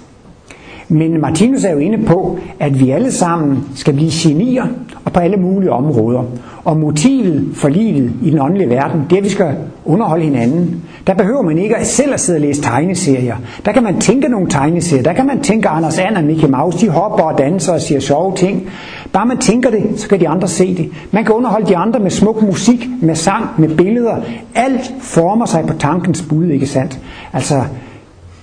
[0.92, 4.66] Men Martinus er jo inde på, at vi alle sammen skal blive genier
[5.06, 6.24] og på alle mulige områder.
[6.64, 10.84] Og motivet for livet i den åndelige verden, det er, at vi skal underholde hinanden.
[11.08, 13.36] Der behøver man ikke selv at sidde og læse tegneserier.
[13.66, 15.04] Der kan man tænke nogle tegneserier.
[15.04, 16.86] Der kan man tænke Anders And og Mickey Mouse.
[16.86, 18.70] De hopper og danser og siger sjove ting.
[19.14, 20.90] Bare man tænker det, så kan de andre se det.
[21.12, 24.16] Man kan underholde de andre med smuk musik, med sang, med billeder.
[24.56, 27.00] Alt former sig på tankens bud, ikke sandt?
[27.34, 27.62] Altså,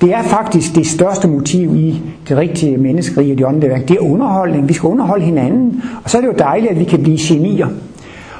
[0.00, 3.88] det er faktisk det største motiv i det rigtige menneskerige og det åndelige værk.
[3.88, 4.68] Det er underholdning.
[4.68, 5.82] Vi skal underholde hinanden.
[6.04, 7.68] Og så er det jo dejligt, at vi kan blive genier.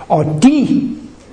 [0.09, 0.81] Og de,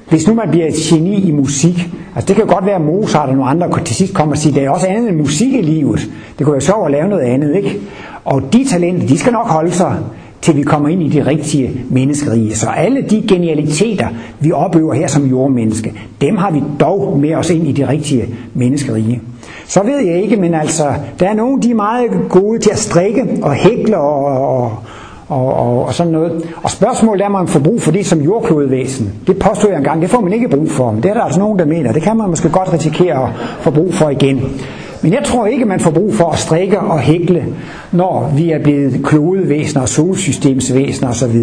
[0.09, 2.81] hvis nu man bliver et geni i musik, altså det kan jo godt være, at
[2.81, 5.53] Mozart og nogle andre til sidst kommer og siger, det er også andet end musik
[5.53, 6.09] i livet.
[6.37, 7.79] Det kunne være sjovt at lave noget andet, ikke?
[8.25, 9.97] Og de talenter, de skal nok holde sig
[10.41, 12.55] til vi kommer ind i det rigtige menneskerige.
[12.55, 14.07] Så alle de genialiteter,
[14.39, 18.25] vi oplever her som jordmenneske, dem har vi dog med os ind i det rigtige
[18.53, 19.21] menneskerige.
[19.67, 20.83] Så ved jeg ikke, men altså,
[21.19, 24.71] der er nogen, de er meget gode til at strikke og hækle og, og,
[25.27, 26.53] og, og, og sådan noget.
[26.63, 29.13] Og spørgsmålet er, om man får brug for det som jordklodevæsen.
[29.27, 30.91] Det påstod jeg engang, det får man ikke brug for.
[30.91, 31.91] Men det er der altså nogen, der mener.
[31.91, 33.29] Det kan man måske godt risikere at
[33.61, 34.41] få brug for igen.
[35.01, 37.45] Men jeg tror ikke, man får brug for at strikke og hækle,
[37.91, 41.35] når vi er blevet klodevæsener og solsystemsvæsener osv.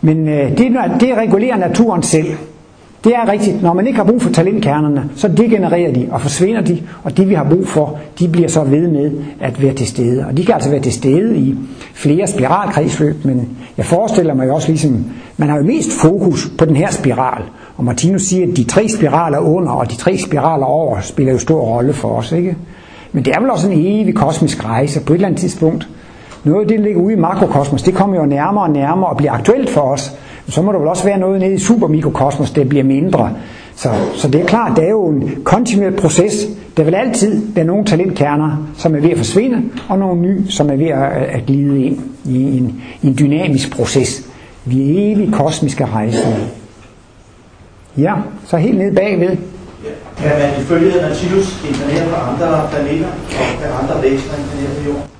[0.00, 2.26] Men øh, det, det regulerer naturen selv.
[3.04, 6.60] Det er rigtigt, når man ikke har brug for talentkernerne, så degenererer de og forsvinder
[6.60, 9.86] de, og de vi har brug for, de bliver så ved med at være til
[9.86, 10.26] stede.
[10.26, 11.54] Og de kan altså være til stede i
[11.94, 15.04] flere spiralkredsløb, men jeg forestiller mig også ligesom,
[15.36, 17.42] man har jo mest fokus på den her spiral.
[17.76, 21.38] Og Martinus siger, at de tre spiraler under og de tre spiraler over spiller jo
[21.38, 22.56] stor rolle for os, ikke?
[23.12, 25.88] Men det er vel også en evig kosmisk rejse på et eller andet tidspunkt.
[26.44, 29.16] Noget af det, der ligger ude i makrokosmos, det kommer jo nærmere og nærmere og
[29.16, 32.64] bliver aktuelt for os så må der vel også være noget nede i supermikrokosmos, der
[32.64, 33.30] bliver mindre.
[33.76, 36.48] Så, så det er klart, det er jo en kontinuerlig proces.
[36.76, 40.70] Der vil altid være nogle talentkerner, som er ved at forsvinde, og nogle nye, som
[40.70, 44.28] er ved at, at glide ind i en, i en dynamisk proces.
[44.64, 46.28] Vi er evige kosmiske rejser.
[47.96, 48.14] Ja,
[48.46, 49.36] så helt ned bagved.
[50.16, 53.08] Kan man ifølge Natilus inkarnere på andre planeter,
[53.72, 55.17] og andre væsener inkarnere på jorden?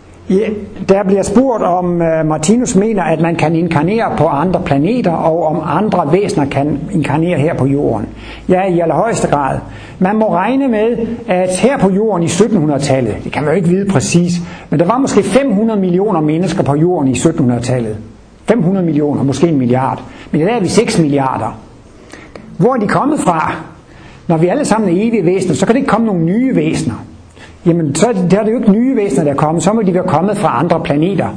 [0.88, 5.47] Der bliver spurgt, om øh, Martinus mener, at man kan inkarnere på andre planeter, og
[5.47, 8.09] om andre væsener kan inkarnere her på jorden.
[8.49, 9.59] Ja, i allerhøjeste grad.
[9.99, 13.69] Man må regne med, at her på jorden i 1700-tallet, det kan man jo ikke
[13.69, 14.33] vide præcis,
[14.71, 17.97] men der var måske 500 millioner mennesker på jorden i 1700-tallet.
[18.45, 20.03] 500 millioner, måske en milliard.
[20.31, 21.61] Men i dag er vi 6 milliarder.
[22.57, 23.55] Hvor er de kommet fra?
[24.27, 27.05] Når vi alle sammen er evige væsener, så kan det ikke komme nogle nye væsener.
[27.66, 29.62] Jamen, så er det, der er det jo ikke nye væsener, der er kommet.
[29.62, 31.29] Så må de være kommet fra andre planeter.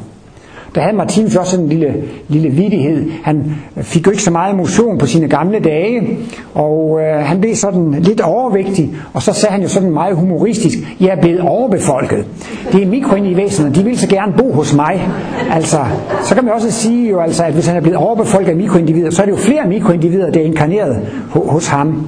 [0.75, 3.11] Der havde Martinus også en lille, lille vidighed.
[3.23, 6.17] Han fik jo ikke så meget motion på sine gamle dage,
[6.53, 10.77] og øh, han blev sådan lidt overvægtig, og så sagde han jo sådan meget humoristisk,
[10.99, 12.25] jeg er blevet overbefolket.
[12.71, 15.07] Det er mikroindivæsener, de vil så gerne bo hos mig.
[15.51, 15.77] Altså,
[16.23, 19.09] så kan man også sige jo, altså, at hvis han er blevet overbefolket af mikroindivider,
[19.09, 22.07] så er det jo flere mikroindivider, der er inkarneret hos ham.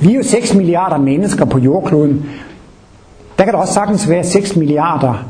[0.00, 2.24] Vi er jo 6 milliarder mennesker på jordkloden.
[3.38, 5.24] Der kan der også sagtens være 6 milliarder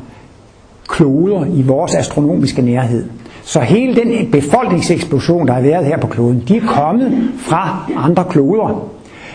[0.87, 3.09] kloder i vores astronomiske nærhed.
[3.43, 8.25] Så hele den befolkningseksplosion, der har været her på kloden, de er kommet fra andre
[8.29, 8.89] kloder.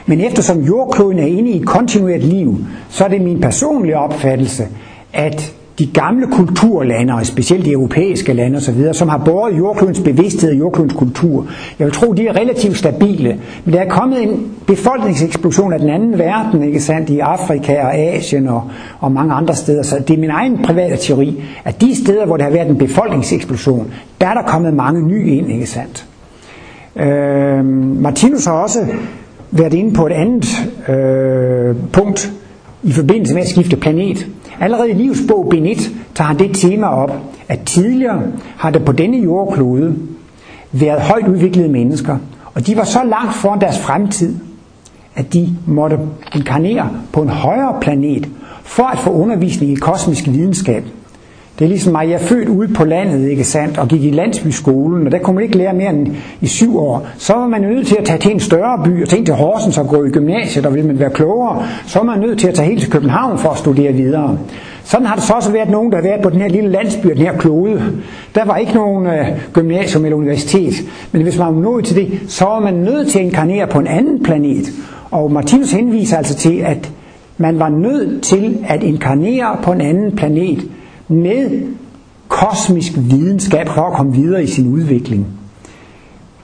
[0.06, 2.56] Men eftersom jordkloden er inde i et kontinuert liv,
[2.88, 4.64] så er det min personlige opfattelse,
[5.12, 10.50] at de gamle kulturlande, og specielt de europæiske lande osv., som har båret jordklodens bevidsthed
[10.50, 11.46] og jordklodens kultur,
[11.78, 13.40] jeg vil tro, de er relativt stabile.
[13.64, 17.94] Men der er kommet en befolkningseksplosion af den anden verden, ikke sandt, i Afrika og
[17.94, 18.62] Asien og,
[19.00, 19.82] og mange andre steder.
[19.82, 22.78] Så det er min egen private teori, at de steder, hvor der har været en
[22.78, 26.06] befolkningseksplosion, der er der kommet mange nye ind, ikke sandt.
[26.96, 27.64] Øh,
[28.00, 28.87] Martinus har også
[29.50, 32.32] været inde på et andet øh, punkt
[32.82, 34.26] i forbindelse med at skifte planet.
[34.60, 37.10] Allerede i livsbog Benit tager han det tema op,
[37.48, 38.22] at tidligere
[38.56, 39.94] har der på denne jordklode
[40.72, 42.18] været højt udviklede mennesker,
[42.54, 44.36] og de var så langt foran deres fremtid,
[45.14, 45.98] at de måtte
[46.34, 48.28] inkarnere på en højere planet
[48.62, 50.84] for at få undervisning i kosmisk videnskab.
[51.58, 54.10] Det er ligesom mig, jeg er født ude på landet, ikke sandt, og gik i
[54.10, 56.08] landsbyskolen, og der kunne man ikke lære mere end
[56.40, 57.06] i syv år.
[57.18, 59.78] Så var man nødt til at tage til en større by, og tænke til Horsens
[59.78, 61.62] og gå i gymnasiet, der ville man være klogere.
[61.86, 64.38] Så var man nødt til at tage helt til København for at studere videre.
[64.84, 67.08] Sådan har det så også været nogen, der har været på den her lille landsby,
[67.08, 67.82] den her klode.
[68.34, 70.74] Der var ikke nogen øh, gymnasium eller universitet.
[71.12, 73.78] Men hvis man var nået til det, så var man nødt til at inkarnere på
[73.78, 74.72] en anden planet.
[75.10, 76.90] Og Martinus henviser altså til, at
[77.38, 80.58] man var nødt til at inkarnere på en anden planet,
[81.08, 81.62] med
[82.28, 85.26] kosmisk videnskab for at komme videre i sin udvikling.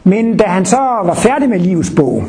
[0.04, 2.24] Men da han så var færdig med livets bog,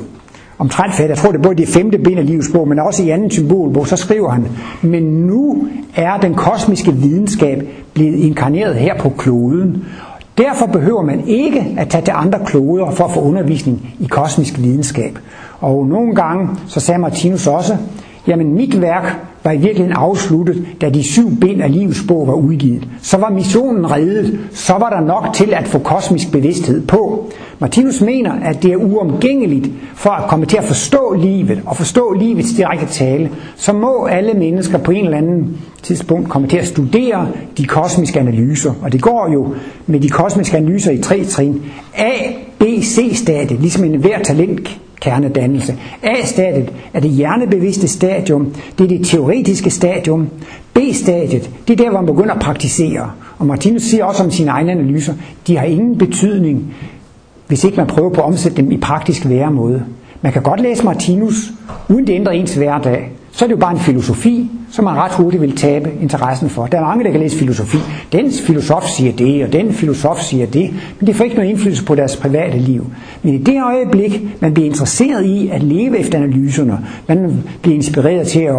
[0.57, 3.03] omtrent færdig, jeg tror det er både det femte ben af livets bog, men også
[3.03, 4.47] i anden symbolbog, så skriver han,
[4.81, 9.85] men nu er den kosmiske videnskab blevet inkarneret her på kloden.
[10.37, 14.57] Derfor behøver man ikke at tage til andre kloder for at få undervisning i kosmisk
[14.59, 15.19] videnskab.
[15.59, 17.77] Og nogle gange, så sagde Martinus også,
[18.27, 22.33] jamen mit værk var i virkeligheden afsluttet, da de syv ben af livets bog var
[22.33, 22.87] udgivet.
[23.01, 27.31] Så var missionen reddet, så var der nok til at få kosmisk bevidsthed på.
[27.59, 32.13] Martinus mener, at det er uomgængeligt for at komme til at forstå livet og forstå
[32.13, 36.67] livets direkte tale, så må alle mennesker på en eller anden tidspunkt komme til at
[36.67, 37.27] studere
[37.57, 38.73] de kosmiske analyser.
[38.81, 39.53] Og det går jo
[39.87, 41.61] med de kosmiske analyser i tre trin.
[41.97, 42.11] A,
[42.59, 45.75] B, C-stadie, ligesom en hver talent kernedannelse.
[46.03, 50.29] A-stadiet er det hjernebevidste stadium, det er det teoretiske stadium.
[50.73, 53.11] B-stadiet, det er der, hvor man begynder at praktisere.
[53.37, 55.13] Og Martinus siger også om sine egne analyser,
[55.47, 56.73] de har ingen betydning,
[57.47, 59.83] hvis ikke man prøver på at omsætte dem i praktisk væremåde.
[60.21, 61.51] Man kan godt læse Martinus,
[61.89, 63.11] uden det ændrer ens hverdag.
[63.31, 66.65] Så er det jo bare en filosofi, som man ret hurtigt vil tabe interessen for.
[66.65, 67.77] Der er mange, der kan læse filosofi.
[68.11, 71.85] Den filosof siger det, og den filosof siger det, men det får ikke noget indflydelse
[71.85, 72.85] på deres private liv.
[73.23, 78.27] Men i det øjeblik, man bliver interesseret i at leve efter analyserne, man bliver inspireret
[78.27, 78.55] til at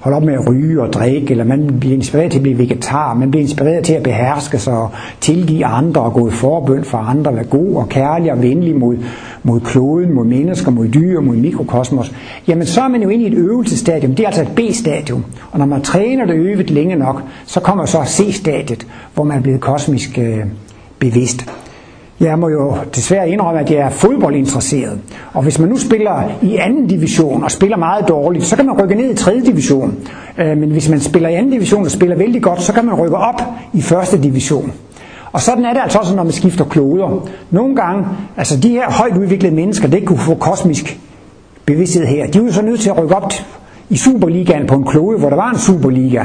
[0.00, 3.14] holde op med at ryge og drikke, eller man bliver inspireret til at blive vegetar,
[3.14, 6.98] man bliver inspireret til at beherske sig og tilgive andre og gå i forbøn for
[6.98, 8.96] andre, være god og kærlig og venlig mod,
[9.42, 12.12] mod kloden, mod mennesker, mod dyr, mod mikrokosmos,
[12.48, 14.14] jamen så er man jo inde i et øvelsestadium.
[14.14, 15.24] Det er altså et B-stadium.
[15.56, 19.42] Og når man træner det øvet længe nok, så kommer så C-stadiet, hvor man er
[19.42, 20.38] blevet kosmisk øh,
[20.98, 21.46] bevidst.
[22.20, 24.98] Jeg må jo desværre indrømme, at jeg er fodboldinteresseret.
[25.32, 28.82] Og hvis man nu spiller i anden division og spiller meget dårligt, så kan man
[28.82, 29.96] rykke ned i tredje division.
[30.38, 32.94] Øh, men hvis man spiller i anden division og spiller vældig godt, så kan man
[32.94, 33.42] rykke op
[33.72, 34.72] i første division.
[35.32, 37.28] Og sådan er det altså også, når man skifter kloder.
[37.50, 38.04] Nogle gange,
[38.36, 41.00] altså de her højt udviklede mennesker, det kunne få kosmisk
[41.66, 42.26] bevidsthed her.
[42.26, 43.30] De er jo så nødt til at rykke op
[43.90, 46.24] i Superligaen på en klode, hvor der var en Superliga.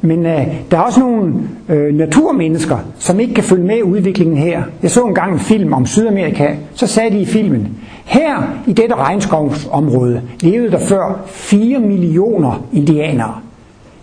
[0.00, 1.34] Men øh, der er også nogle
[1.68, 4.62] øh, naturmennesker, som ikke kan følge med udviklingen her.
[4.82, 7.68] Jeg så engang en film om Sydamerika, så sagde de i filmen,
[8.04, 13.34] Her i dette regnskovsområde levede der før 4 millioner indianere.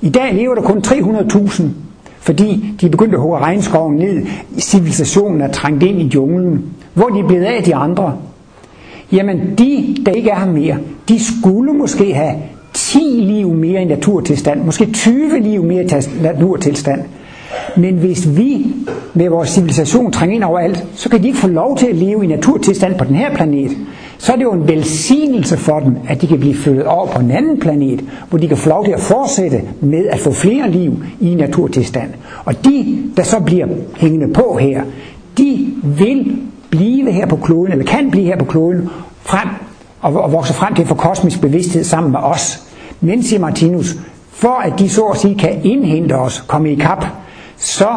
[0.02, 1.63] I dag lever der kun 300.000,
[2.20, 4.26] fordi de er begyndt at hugge regnskoven ned.
[4.60, 6.65] Civilisationen er trængt ind i junglen.
[6.94, 8.13] Hvor de er blevet af de andre?
[9.12, 10.78] Jamen de, der ikke er her mere,
[11.10, 12.36] de skulle måske have
[12.73, 15.88] 10 liv mere i naturtilstand, måske 20 liv mere i
[16.21, 17.01] naturtilstand.
[17.77, 18.65] Men hvis vi
[19.13, 22.23] med vores civilisation trænger ind overalt, så kan de ikke få lov til at leve
[22.23, 23.71] i naturtilstand på den her planet.
[24.17, 27.19] Så er det jo en velsignelse for dem, at de kan blive flyttet over på
[27.19, 30.71] en anden planet, hvor de kan få lov til at fortsætte med at få flere
[30.71, 32.10] liv i naturtilstand.
[32.45, 34.84] Og de, der så bliver hængende på her,
[35.38, 36.38] de vil
[36.69, 38.89] blive her på kloden, eller kan blive her på kloden,
[39.21, 39.49] frem
[40.02, 42.64] og, og vokser frem til at få kosmisk bevidsthed sammen med os.
[43.02, 43.96] Men, siger Martinus,
[44.32, 47.06] for at de så at sige kan indhente os, komme i kap,
[47.58, 47.90] så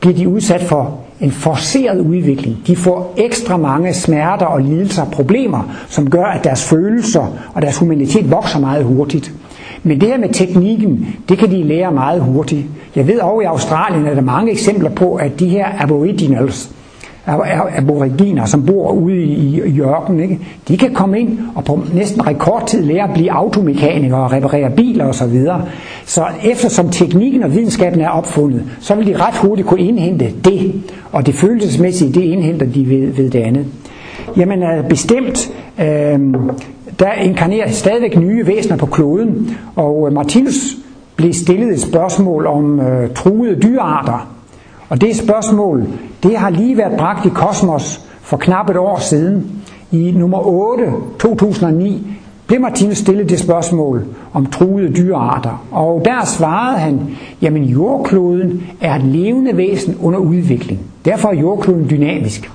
[0.00, 2.56] bliver de udsat for en forceret udvikling.
[2.66, 7.62] De får ekstra mange smerter og lidelser og problemer, som gør, at deres følelser og
[7.62, 9.32] deres humanitet vokser meget hurtigt.
[9.82, 12.66] Men det her med teknikken, det kan de lære meget hurtigt.
[12.96, 16.70] Jeg ved over i Australien er der mange eksempler på, at de her aboriginals,
[17.26, 20.38] aboriginer, som bor ude i, i ørkenen, ikke?
[20.68, 25.04] de kan komme ind og på næsten rekordtid lære at blive automekanikere og reparere biler
[25.04, 25.18] osv.
[25.18, 25.62] Så, videre.
[26.04, 30.72] så eftersom teknikken og videnskaben er opfundet, så vil de ret hurtigt kunne indhente det,
[31.12, 33.66] og det følelsesmæssige, det indhenter de ved, ved det andet.
[34.36, 36.20] Jamen øh, bestemt, øh,
[36.98, 40.76] der inkarnerer stadigvæk nye væsener på kloden, og øh, Martinus
[41.16, 44.35] blev stillet et spørgsmål om øh, truede dyrearter,
[44.88, 45.86] og det spørgsmål,
[46.22, 49.62] det har lige været bragt i Kosmos for knap et år siden.
[49.92, 52.06] I nummer 8, 2009,
[52.46, 55.66] blev Martinus stillet det spørgsmål om truede dyrearter.
[55.70, 57.00] Og der svarede han,
[57.42, 60.80] jamen jordkloden er et levende væsen under udvikling.
[61.04, 62.50] Derfor er jordkloden dynamisk.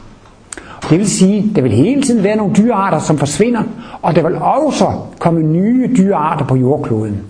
[0.90, 3.64] Det vil sige, der vil hele tiden være nogle dyrearter, som forsvinder,
[4.02, 4.86] og der vil også
[5.20, 7.22] komme nye dyrearter på jordkloden.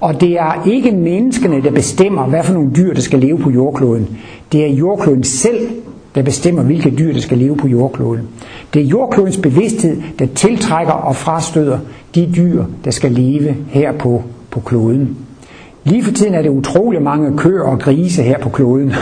[0.00, 3.50] Og det er ikke menneskene, der bestemmer, hvad for nogle dyr, der skal leve på
[3.50, 4.18] jordkloden.
[4.52, 5.68] Det er jordkloden selv,
[6.14, 8.28] der bestemmer, hvilke dyr, der skal leve på jordkloden.
[8.74, 11.78] Det er jordklodens bevidsthed, der tiltrækker og frastøder
[12.14, 15.16] de dyr, der skal leve her på, på kloden.
[15.84, 18.92] Lige for tiden er det utrolig mange køer og grise her på kloden.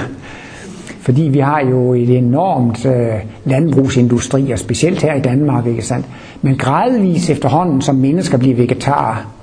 [1.06, 6.06] Fordi vi har jo et enormt øh, landbrugsindustri, og specielt her i Danmark, ikke sandt?
[6.42, 9.37] Men gradvist efterhånden, som mennesker bliver vegetarer,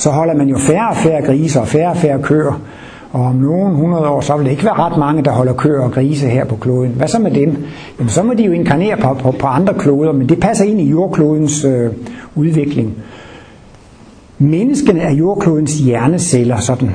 [0.00, 2.60] så holder man jo færre og færre grise og færre og færre køer.
[3.12, 5.80] Og om nogen hundrede år, så vil det ikke være ret mange, der holder køer
[5.80, 6.90] og grise her på kloden.
[6.90, 7.56] Hvad så med dem?
[7.98, 10.80] Jamen, så må de jo inkarnere på, på, på andre kloder, men det passer ind
[10.80, 11.92] i jordklodens øh,
[12.34, 12.94] udvikling.
[14.38, 16.90] Menneskene er jordklodens hjerneceller, sådan,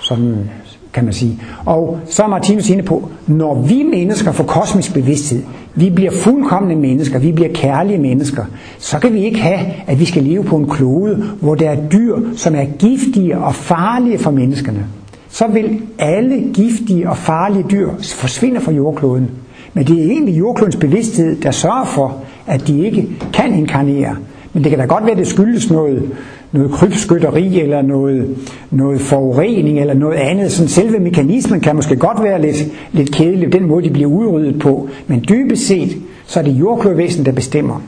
[0.00, 0.50] sådan
[0.92, 1.40] kan man sige.
[1.64, 5.42] Og så er Martinus inde på, når vi mennesker får kosmisk bevidsthed,
[5.78, 8.44] vi bliver fuldkommende mennesker, vi bliver kærlige mennesker,
[8.78, 11.88] så kan vi ikke have, at vi skal leve på en klode, hvor der er
[11.92, 14.86] dyr, som er giftige og farlige for menneskerne.
[15.30, 19.30] Så vil alle giftige og farlige dyr forsvinde fra jordkloden.
[19.74, 24.16] Men det er egentlig jordklodens bevidsthed, der sørger for, at de ikke kan inkarnere.
[24.52, 26.10] Men det kan da godt være, at det skyldes noget,
[26.52, 28.36] noget krybskytteri eller noget,
[28.70, 30.52] noget forurening eller noget andet.
[30.52, 34.58] Sådan selve mekanismen kan måske godt være lidt, lidt kedelig, den måde de bliver udryddet
[34.58, 34.88] på.
[35.06, 37.82] Men dybest set, så er det jordklodvæsen, der bestemmer.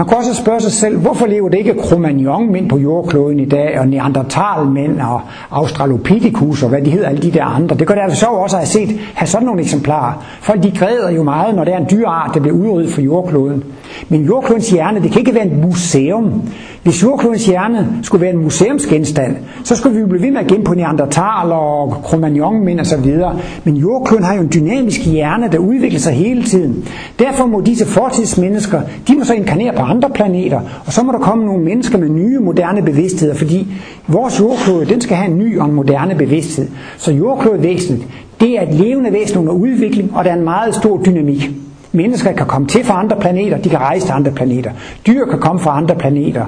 [0.00, 3.80] Man kan også spørge sig selv, hvorfor lever det ikke Cro-Magnon-mænd på jordkloden i dag,
[3.80, 7.76] og Neandertal-mænd, og Australopithecus, og hvad de hedder, alle de der andre.
[7.76, 10.24] Det kan da så også have set, have sådan nogle eksemplarer.
[10.40, 13.64] Folk de græder jo meget, når der er en dyreart, der bliver udryddet fra jordkloden.
[14.08, 16.42] Men jordklodens hjerne, det kan ikke være et museum.
[16.82, 20.46] Hvis jordklodens hjerne skulle være en museumsgenstand, så skulle vi jo blive ved med at
[20.46, 23.38] gemme på Neandertal og Cro-Magnon-mænd og så videre.
[23.64, 26.84] Men jordkloden har jo en dynamisk hjerne, der udvikler sig hele tiden.
[27.18, 31.18] Derfor må disse fortidsmennesker, de må så inkarnere på andre planeter, og så må der
[31.18, 33.66] komme nogle mennesker med nye, moderne bevidstheder, fordi
[34.06, 36.68] vores jordklode, den skal have en ny og en moderne bevidsthed.
[36.98, 38.02] Så jordklodevæsenet,
[38.40, 41.50] det er et levende væsen under udvikling, og der er en meget stor dynamik.
[41.92, 44.70] Mennesker kan komme til fra andre planeter, de kan rejse til andre planeter.
[45.06, 46.46] Dyr kan komme fra andre planeter.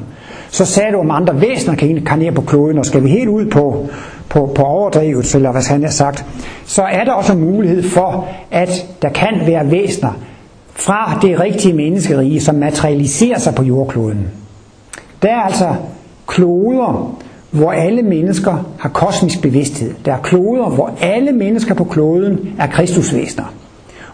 [0.50, 3.46] Så sagde du, om andre væsener kan inkarnere på kloden, og skal vi helt ud
[3.46, 3.86] på,
[4.28, 6.24] på, på overdrivet, eller hvad han har sagt,
[6.64, 10.12] så er der også en mulighed for, at der kan være væsener
[10.74, 14.28] fra det rigtige menneskerige, som materialiserer sig på jordkloden.
[15.22, 15.74] Der er altså
[16.26, 17.18] kloder,
[17.50, 19.94] hvor alle mennesker har kosmisk bevidsthed.
[20.04, 23.54] Der er kloder, hvor alle mennesker på kloden er kristusvæsener.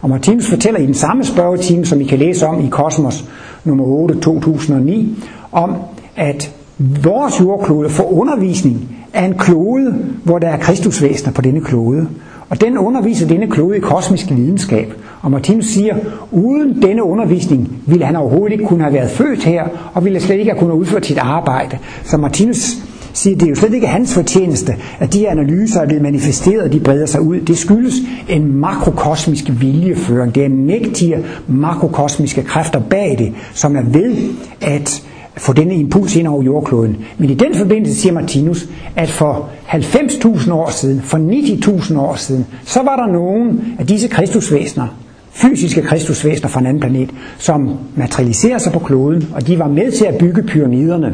[0.01, 3.25] Og Martinus fortæller i den samme spørgetime, som I kan læse om i Kosmos
[3.65, 5.77] nummer 8 2009, om
[6.17, 9.95] at vores jordklode får undervisning af en klode,
[10.25, 12.09] hvor der er kristusvæsener på denne klode.
[12.49, 14.95] Og den underviser denne klode i kosmisk videnskab.
[15.23, 15.97] Og Martinus siger,
[16.31, 20.39] uden denne undervisning ville han overhovedet ikke kunne have været født her, og ville slet
[20.39, 21.79] ikke have kunnet udføre sit arbejde.
[22.05, 22.77] Så Martinus
[23.13, 26.73] siger, det er jo slet ikke hans fortjeneste, at de analyser er blevet manifesteret, og
[26.73, 27.41] de breder sig ud.
[27.41, 27.95] Det skyldes
[28.29, 30.35] en makrokosmisk viljeføring.
[30.35, 31.19] Det er mægtige
[31.49, 34.17] makrokosmiske kræfter bag det, som er ved
[34.61, 35.08] at
[35.39, 36.97] få denne impuls ind over jordkloden.
[37.19, 42.47] Men i den forbindelse siger Martinus, at for 90.000 år siden, for 90.000 år siden,
[42.65, 44.87] så var der nogen af disse kristusvæsener,
[45.31, 49.93] fysiske kristusvæsener fra en anden planet, som materialiserede sig på kloden, og de var med
[49.93, 51.13] til at bygge pyramiderne.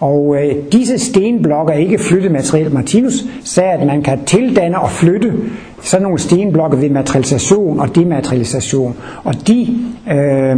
[0.00, 2.72] Og øh, disse stenblokke er ikke flyttet materielt.
[2.72, 5.32] Martinus sagde, at man kan tildanne og flytte
[5.82, 8.96] sådan nogle stenblokke ved materialisation og dematerialisation.
[9.24, 9.78] Og de
[10.10, 10.56] øh,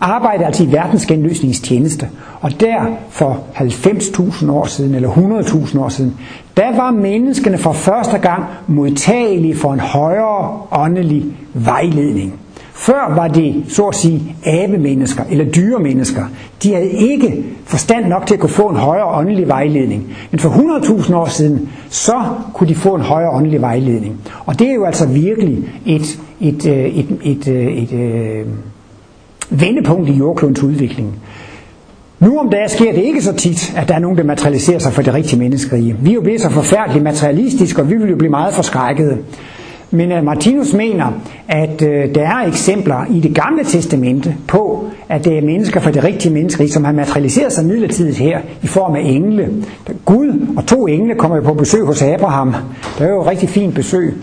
[0.00, 2.08] arbejder altså i verdensgenløsningstjeneste.
[2.40, 6.16] Og der for 90.000 år siden, eller 100.000 år siden,
[6.56, 11.24] der var menneskene for første gang modtagelige for en højere åndelig
[11.54, 12.34] vejledning.
[12.72, 16.24] Før var det, så at sige, abemennesker eller dyremennesker.
[16.62, 20.16] De havde ikke forstand nok til at kunne få en højere åndelig vejledning.
[20.30, 22.22] Men for 100.000 år siden, så
[22.54, 24.20] kunne de få en højere åndelig vejledning.
[24.46, 28.46] Og det er jo altså virkelig et, et, øh, et, et, øh, et, et, et
[29.50, 31.18] vendepunkt i jordklodens udvikling.
[32.20, 34.92] Nu om dagen sker det ikke så tit, at der er nogen, der materialiserer sig
[34.92, 35.96] for det rigtige menneskerige.
[36.02, 39.18] Vi er jo blevet så forfærdeligt materialistiske, og vi vil jo blive meget forskrækkede.
[39.90, 41.06] Men øh, Martinus mener,
[41.48, 45.90] at øh, der er eksempler i det gamle testamente på, at det er mennesker for
[45.90, 49.48] det rigtige menneskerige, som har materialiseret sig midlertidigt her i form af engle.
[50.04, 52.54] Gud og to engle kommer jo på besøg hos Abraham.
[52.98, 54.14] Det er jo et rigtig fint besøg.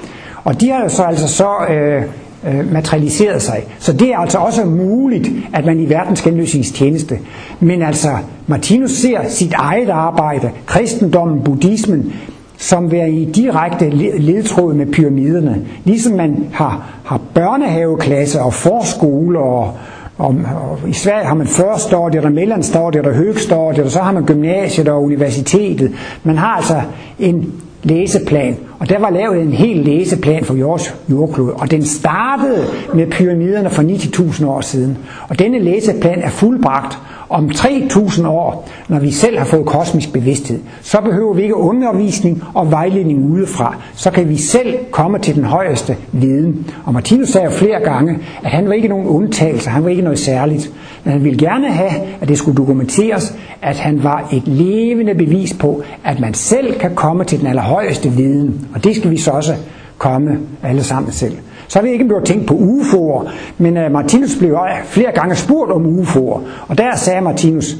[0.43, 2.03] Og de har jo så altså så øh,
[2.43, 3.63] uh, materialiseret sig.
[3.79, 7.19] Så det er altså også muligt, at man i verdens genløsningstjeneste.
[7.59, 8.09] Men altså,
[8.47, 12.13] Martinus ser sit eget arbejde, kristendommen, buddhismen,
[12.57, 15.65] som være i direkte ledtråd med pyramiderne.
[15.83, 19.73] Ligesom man har, har børnehaveklasse og forskole og,
[20.17, 24.25] og, og i Sverige har man førstadiet, og mellemstadiet, og høgstårdiet, og så har man
[24.25, 25.91] gymnasiet og universitetet.
[26.23, 26.81] Man har altså
[27.19, 27.53] en
[27.83, 33.07] læseplan, og der var lavet en hel læseplan for vores jordklode, og den startede med
[33.07, 34.97] pyramiderne for 90.000 år siden.
[35.29, 36.97] Og denne læseplan er fuldbragt,
[37.29, 42.43] om 3000 år, når vi selv har fået kosmisk bevidsthed, så behøver vi ikke undervisning
[42.53, 43.75] og vejledning udefra.
[43.95, 46.71] Så kan vi selv komme til den højeste viden.
[46.85, 50.19] Og Martinus sagde flere gange, at han var ikke nogen undtagelse, han var ikke noget
[50.19, 50.71] særligt.
[51.03, 55.53] Men han ville gerne have, at det skulle dokumenteres, at han var et levende bevis
[55.53, 58.67] på, at man selv kan komme til den allerhøjeste viden.
[58.75, 59.55] Og det skal vi så også
[59.97, 61.37] komme alle sammen selv.
[61.67, 65.35] Så har vi ikke blevet tænkt på UFO'er, men uh, Martinus blev øh, flere gange
[65.35, 67.77] spurgt om UFO'er, og der sagde Martinus,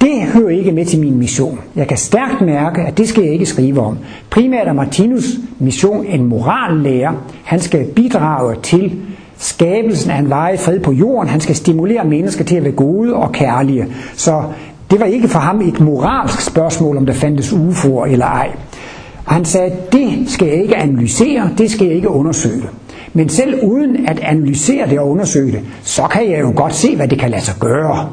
[0.00, 1.60] det hører ikke med til min mission.
[1.76, 3.98] Jeg kan stærkt mærke, at det skal jeg ikke skrive om.
[4.30, 5.24] Primært er Martinus
[5.58, 7.12] mission en morallærer.
[7.44, 8.92] Han skal bidrage til
[9.38, 11.28] skabelsen af en varig fred på jorden.
[11.28, 13.86] Han skal stimulere mennesker til at være gode og kærlige.
[14.14, 14.42] Så
[14.90, 18.50] det var ikke for ham et moralsk spørgsmål, om der fandtes UFO'er eller ej.
[19.26, 22.62] Og han sagde, det skal jeg ikke analysere, det skal jeg ikke undersøge.
[23.12, 26.96] Men selv uden at analysere det og undersøge det, så kan jeg jo godt se,
[26.96, 28.08] hvad det kan lade sig gøre.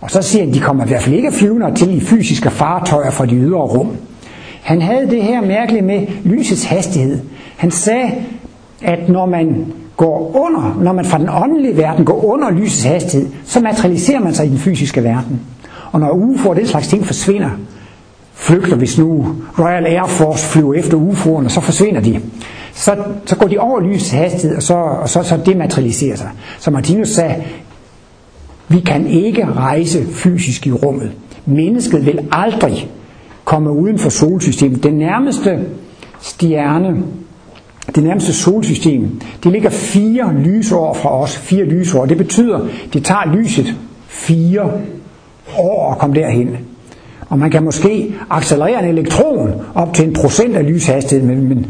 [0.00, 3.10] Og så siger han, de kommer i hvert fald ikke flyvende til i fysiske fartøjer
[3.10, 3.96] fra de ydre rum.
[4.62, 7.20] Han havde det her mærkeligt med lysets hastighed.
[7.56, 8.12] Han sagde,
[8.82, 13.28] at når man går under, når man fra den åndelige verden går under lysets hastighed,
[13.44, 15.40] så materialiserer man sig i den fysiske verden.
[15.92, 17.50] Og når UFO og den slags ting forsvinder,
[18.36, 22.20] flygter, hvis nu Royal Air Force flyver efter UFO'erne, så forsvinder de.
[22.72, 26.30] Så, så går de over lysets hastighed, og så, og så, så dematerialiserer sig.
[26.58, 27.34] Så Martinus sagde,
[28.68, 31.12] vi kan ikke rejse fysisk i rummet.
[31.46, 32.90] Mennesket vil aldrig
[33.44, 34.82] komme uden for solsystemet.
[34.82, 35.58] Den nærmeste
[36.20, 37.02] stjerne,
[37.94, 41.36] det nærmeste solsystem, det ligger fire lysår fra os.
[41.36, 42.06] Fire lysår.
[42.06, 43.74] Det betyder, det tager lyset
[44.06, 44.70] fire
[45.58, 46.48] år at komme derhen.
[47.28, 51.66] Og man kan måske accelerere en elektron op til en procent af lyshastigheden, men, men,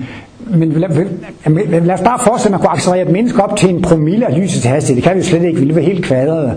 [0.58, 3.82] men lad, lad os bare forestille, at man kunne accelerere et menneske op til en
[3.82, 5.02] promille af lysets hastighed.
[5.02, 6.54] Det kan vi jo slet ikke, vi ville være helt kvadrede.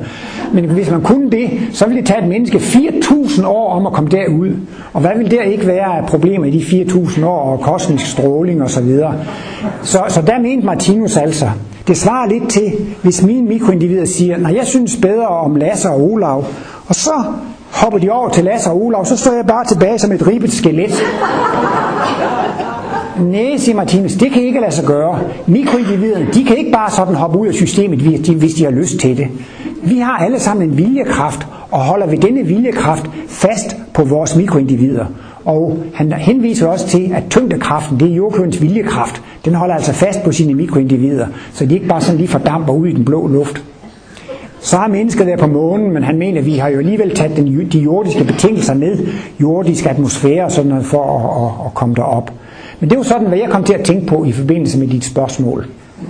[0.53, 3.93] Men hvis man kunne det, så ville det tage et menneske 4.000 år om at
[3.93, 4.55] komme derud.
[4.93, 8.63] Og hvad vil der ikke være af problemer i de 4.000 år, og kosmisk stråling
[8.63, 8.69] osv.?
[8.69, 9.15] Så, videre.
[9.83, 11.49] så, så der mente Martinus altså,
[11.87, 12.71] det svarer lidt til,
[13.01, 16.45] hvis mine mikroindivider siger, nej, jeg synes bedre om Lasse og Olav,
[16.87, 17.11] og så
[17.71, 20.53] hopper de over til Lasse og Olav, så står jeg bare tilbage som et ribet
[20.53, 21.03] skelet.
[23.19, 25.19] Nej, siger Martinus, det kan ikke lade sig gøre.
[25.47, 27.99] Mikroindividerne, de kan ikke bare sådan hoppe ud af systemet,
[28.35, 29.27] hvis de har lyst til det.
[29.83, 35.05] Vi har alle sammen en viljekraft, og holder vi denne viljekraft fast på vores mikroindivider.
[35.45, 40.23] Og han henviser også til, at tyngdekraften, det er jordklodens viljekraft, den holder altså fast
[40.23, 43.63] på sine mikroindivider, så de ikke bare sådan lige fordamper ud i den blå luft.
[44.61, 47.37] Så har mennesket der på månen, men han mener, at vi har jo alligevel taget
[47.37, 49.07] den, de jordiske betingelser med,
[49.41, 52.31] jordisk atmosfære og sådan noget, for at, at, at komme derop.
[52.79, 54.87] Men det er jo sådan, hvad jeg kom til at tænke på i forbindelse med
[54.87, 55.65] dit spørgsmål.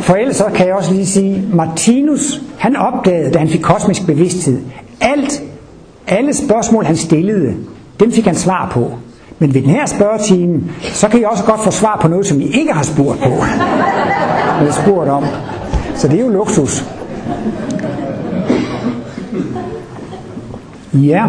[0.00, 4.06] For ellers så kan jeg også lige sige, Martinus, han opdagede, da han fik kosmisk
[4.06, 4.60] bevidsthed,
[5.00, 5.42] alt,
[6.06, 7.54] alle spørgsmål, han stillede,
[8.00, 8.92] dem fik han svar på.
[9.42, 12.40] Men ved den her spørgetime, så kan I også godt få svar på noget, som
[12.40, 13.30] I ikke har spurgt på.
[14.60, 15.24] Eller spurgt om.
[15.94, 16.84] Så det er jo luksus.
[20.92, 21.24] Ja.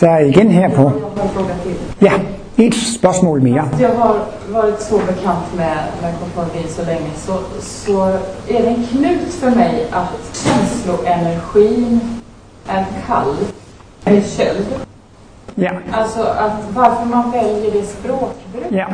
[0.00, 0.92] Der er igen her på.
[2.02, 2.12] Ja,
[2.58, 3.68] et spørgsmål mere.
[3.80, 5.64] Jeg har varit så bekant med,
[6.02, 8.02] med så länge så, så
[8.50, 12.17] är det en knut för mig att känsloenergin
[12.68, 13.34] är kall
[14.06, 14.66] eller köld.
[15.54, 15.70] Ja.
[15.92, 18.86] Alltså att varför man väljer det språkbruket Ja.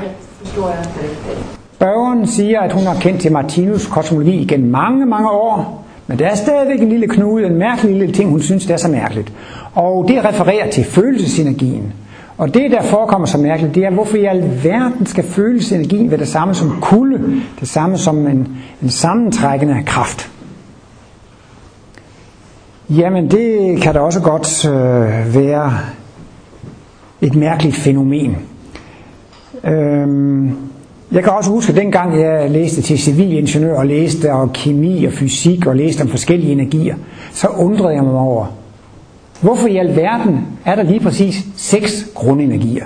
[0.43, 1.45] förstår jag inte riktigt.
[1.77, 5.85] Spørgeren siger, at hun har kendt til Martinus kosmologi igen mange, mange år.
[6.07, 8.77] Men der er stadigvæk en lille knude, en mærkelig lille ting, hun synes, det er
[8.77, 9.33] så mærkeligt.
[9.75, 11.93] Og det refererer til følelsesenergien.
[12.39, 16.29] Og det, der forekommer så mærkeligt, det er, hvorfor i alverden skal følelsesenergien være det
[16.29, 17.21] samme som kulde,
[17.61, 18.49] det samme som en,
[18.83, 20.31] en sammentrækkende kraft.
[22.91, 25.73] Jamen, det kan da også godt øh, være
[27.21, 28.37] et mærkeligt fænomen.
[29.65, 30.57] Øhm,
[31.13, 35.13] jeg kan også huske, at dengang jeg læste til civilingeniør og læste om kemi og
[35.13, 36.97] fysik og læste om forskellige energier,
[37.33, 38.47] så undrede jeg mig over,
[39.41, 42.85] hvorfor i alverden er der lige præcis seks grundenergier?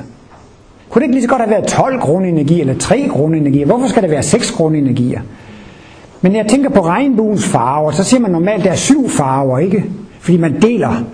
[0.88, 3.66] Kunne det ikke lige så godt have været 12 grundenergier eller 3 grundenergier?
[3.66, 5.20] Hvorfor skal der være 6 grundenergier?
[6.20, 9.08] Men når jeg tænker på regnbuens farver, så siger man normalt, at der er syv
[9.08, 9.84] farver, ikke?
[10.20, 11.04] Fordi man deler.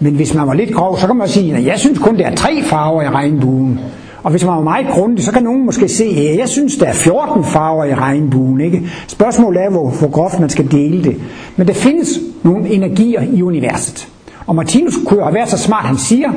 [0.00, 2.26] Men hvis man var lidt grov, så kan man sige, at jeg synes kun, der
[2.26, 3.80] er tre farver i regnbuen.
[4.22, 6.86] Og hvis man var meget grundig, så kan nogen måske se, at jeg synes, der
[6.86, 8.60] er 14 farver i regnbuen.
[8.60, 8.82] Ikke?
[9.06, 11.16] Spørgsmålet er, hvor, hvor groft man skal dele det.
[11.56, 12.08] Men der findes
[12.42, 14.08] nogle energier i universet.
[14.46, 16.32] Og Martinus kunne jo have været så smart, han siger,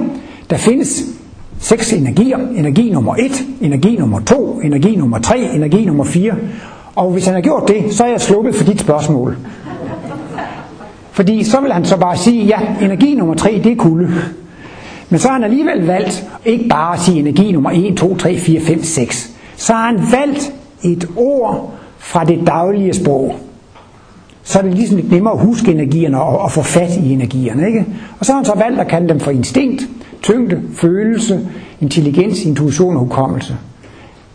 [0.50, 1.04] der findes
[1.60, 2.38] seks energier.
[2.38, 6.34] Energi nummer 1, energi nummer 2, energi nummer 3, energi nummer 4.
[6.98, 9.38] Og hvis han har gjort det, så er jeg sluppet for dit spørgsmål.
[11.12, 14.10] Fordi så vil han så bare sige, ja, energi nummer 3, det er kulde.
[15.10, 18.38] Men så har han alligevel valgt ikke bare at sige energi nummer 1, 2, 3,
[18.38, 19.32] 4, 5, 6.
[19.56, 23.36] Så har han valgt et ord fra det daglige sprog.
[24.44, 27.68] Så er det ligesom lidt nemmere at huske energierne og, og få fat i energierne.
[27.68, 27.86] Ikke?
[28.20, 29.88] Og så har han så valgt at kalde dem for instinkt,
[30.22, 31.48] tyngde, følelse,
[31.82, 33.58] intelligens, intuition og hukommelse.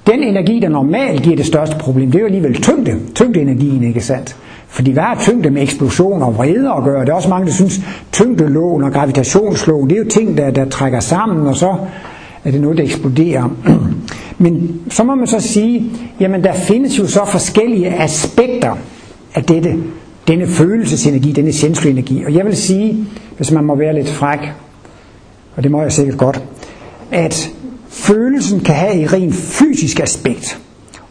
[0.06, 4.00] Den energi, der normalt giver det største problem, det er jo alligevel tyngde, tyngdeenergien, ikke
[4.00, 4.36] sandt?
[4.68, 7.00] Fordi hvad har tyngde med eksplosion og vrede at gøre?
[7.00, 7.80] Det er også mange, der synes,
[8.12, 11.76] tyngdelån og gravitationsloven, det er jo ting, der, der trækker sammen, og så
[12.44, 13.56] er det noget, der eksploderer.
[14.38, 15.90] Men så må man så sige,
[16.20, 18.74] jamen der findes jo så forskellige aspekter
[19.34, 19.76] af dette,
[20.28, 21.52] denne følelsesenergi, denne
[21.90, 22.24] energi.
[22.24, 24.38] Og jeg vil sige, hvis man må være lidt fræk,
[25.56, 26.42] og det må jeg sikkert godt,
[27.10, 27.51] at
[28.02, 30.60] følelsen kan have et rent fysisk aspekt,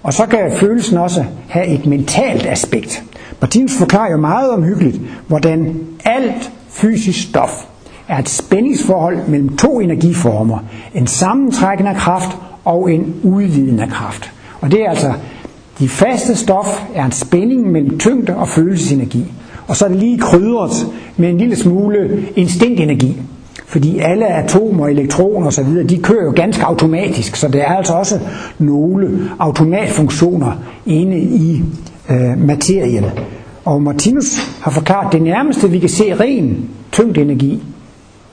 [0.04, 3.04] og så kan følelsen også have et mentalt aspekt.
[3.42, 7.66] Martinus forklarer jo meget omhyggeligt, hvordan alt fysisk stof
[8.08, 10.60] er et spændingsforhold mellem to energiformer.
[10.94, 14.32] En sammentrækkende kraft og en udvidende kraft.
[14.62, 15.14] Og det er altså,
[15.80, 19.26] de faste stof er en spænding mellem tyngde og følelsesenergi.
[19.68, 20.88] Og så er det lige krydret
[21.18, 23.18] med en lille smule instinktenergi.
[23.72, 28.20] Fordi alle atomer, elektroner osv., de kører jo ganske automatisk, så der er altså også
[28.60, 30.52] nogle automatfunktioner
[30.86, 31.64] inde i
[32.10, 33.06] øh, materien.
[33.66, 37.64] Og Martinus har forklaret, det nærmeste vi kan se ren tyngdenergi,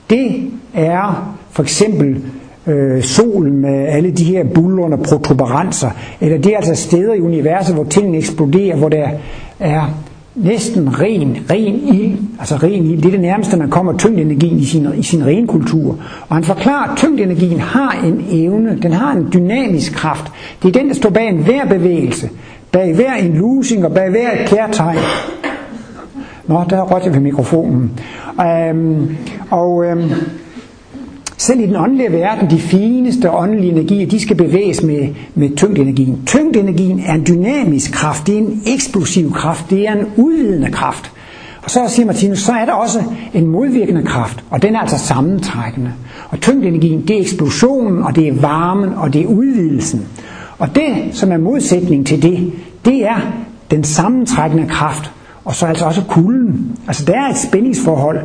[0.09, 2.21] det er for eksempel
[2.67, 5.89] øh, solen med alle de her bullerne protuberanser,
[6.21, 9.09] eller det er altså steder i universet, hvor tingene eksploderer, hvor der
[9.59, 9.81] er
[10.43, 14.65] næsten ren, ren ild, altså ren ild, det er det nærmeste, man kommer tyngdenergien i
[14.65, 15.97] sin, i sin ren kultur.
[16.29, 20.31] Og han forklarer, at tyngdenergien har en evne, den har en dynamisk kraft.
[20.63, 22.29] Det er den, der står bag en hver bevægelse,
[22.71, 24.99] bag hver en losing og bag hver kærtegn.
[26.47, 27.91] Nå, der rørte jeg ved mikrofonen.
[28.41, 29.17] Øhm,
[29.49, 30.11] og øhm,
[31.39, 36.21] selv i den åndelige verden, de fineste åndelige energier, de skal bevæges med, med tyngdenergien.
[36.25, 41.11] Tyngdenergien er en dynamisk kraft, det er en eksplosiv kraft, det er en udvidende kraft.
[41.63, 44.97] Og så siger Martinus, så er der også en modvirkende kraft, og den er altså
[44.97, 45.91] sammentrækkende.
[46.29, 50.07] Og tyngdenergien, det er eksplosionen, og det er varmen, og det er udvidelsen.
[50.57, 52.53] Og det, som er modsætning til det,
[52.85, 53.17] det er
[53.71, 55.11] den sammentrækkende kraft,
[55.45, 56.77] og så altså også kulden.
[56.87, 58.19] Altså der er et spændingsforhold.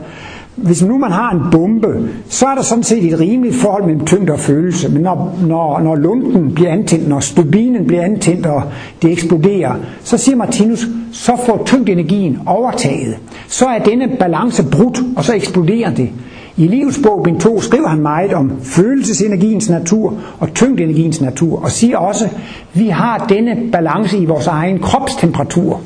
[0.56, 4.06] Hvis nu man har en bombe, så er der sådan set et rimeligt forhold mellem
[4.06, 4.88] tyngde og følelse.
[4.88, 8.62] Men når, når, når lunden bliver antændt, når stubinen bliver antændt, og
[9.02, 9.74] det eksploderer,
[10.04, 13.16] så siger Martinus, så får tyngdenergien overtaget.
[13.48, 16.10] Så er denne balance brudt, og så eksploderer det.
[16.56, 21.70] I livets bog, bind 2, skriver han meget om følelsesenergiens natur og tyngdenergiens natur, og
[21.70, 22.30] siger også, at
[22.74, 25.80] vi har denne balance i vores egen kropstemperatur.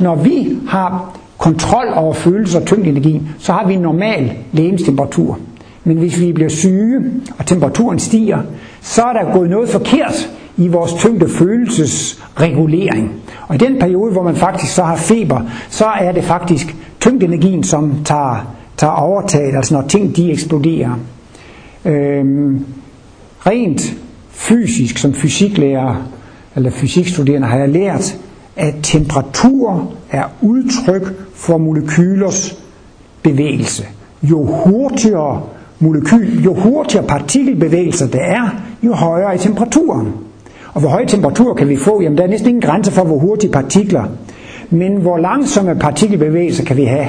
[0.00, 5.38] Når vi har kontrol over følelser og tyngdenergien, så har vi en normal legemstemperatur.
[5.84, 7.00] Men hvis vi bliver syge,
[7.38, 8.38] og temperaturen stiger,
[8.80, 13.12] så er der gået noget forkert i vores tyngde følelsesregulering.
[13.48, 17.64] Og i den periode, hvor man faktisk så har feber, så er det faktisk tyngdenergien,
[17.64, 20.98] som tager, tager overtaget, altså når ting de eksploderer.
[21.84, 22.64] Øhm,
[23.46, 23.94] rent
[24.30, 26.08] fysisk, som fysiklærer
[26.56, 28.18] eller fysikstuderende, har jeg lært,
[28.56, 32.58] at temperatur er udtryk for molekylers
[33.22, 33.84] bevægelse.
[34.22, 35.42] Jo hurtigere
[35.78, 40.12] molekyl, jo hurtigere partikelbevægelser det er, jo højere er temperaturen.
[40.74, 42.02] Og hvor høje temperaturer kan vi få?
[42.02, 44.04] Jamen der er næsten ingen grænse for, hvor hurtige partikler.
[44.70, 47.06] Men hvor langsomme partikelbevægelser kan vi have?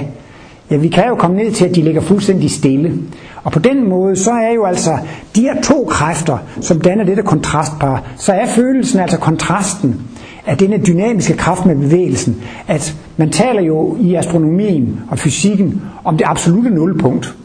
[0.71, 2.93] Ja, vi kan jo komme ned til, at de ligger fuldstændig stille.
[3.43, 4.97] Og på den måde, så er jo altså
[5.35, 10.01] de her to kræfter, som danner dette kontrastpar, så er følelsen altså kontrasten
[10.45, 16.17] af denne dynamiske kraft med bevægelsen, at man taler jo i astronomien og fysikken om
[16.17, 17.35] det absolute nulpunkt.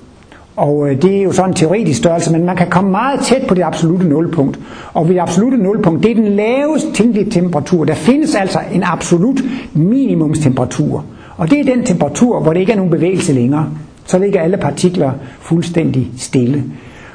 [0.56, 3.46] Og øh, det er jo sådan en teoretisk størrelse, men man kan komme meget tæt
[3.48, 4.58] på det absolute nulpunkt.
[4.94, 7.84] Og ved det absolute nulpunkt, det er den lavest tænkelige temperatur.
[7.84, 9.40] Der findes altså en absolut
[9.74, 11.04] minimumstemperatur.
[11.36, 13.70] Og det er den temperatur, hvor det ikke er nogen bevægelse længere.
[14.04, 16.64] Så ligger alle partikler fuldstændig stille.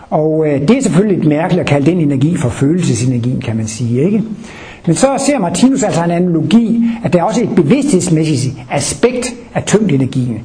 [0.10, 3.68] Og øh, det er selvfølgelig lidt mærkeligt at kalde den energi for følelsesenergien, kan man
[3.68, 4.06] sige.
[4.06, 4.24] ikke?
[4.86, 9.64] Men så ser Martinus altså en analogi, at der er også et bevidsthedsmæssigt aspekt af
[9.64, 10.42] tyngdenergien.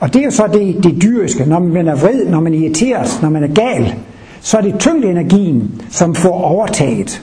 [0.00, 1.44] Og det er jo så det, det dyriske.
[1.44, 3.94] Når man er vred, når man irriteres, når man er gal,
[4.40, 7.22] så er det tyngdenergien, som får overtaget.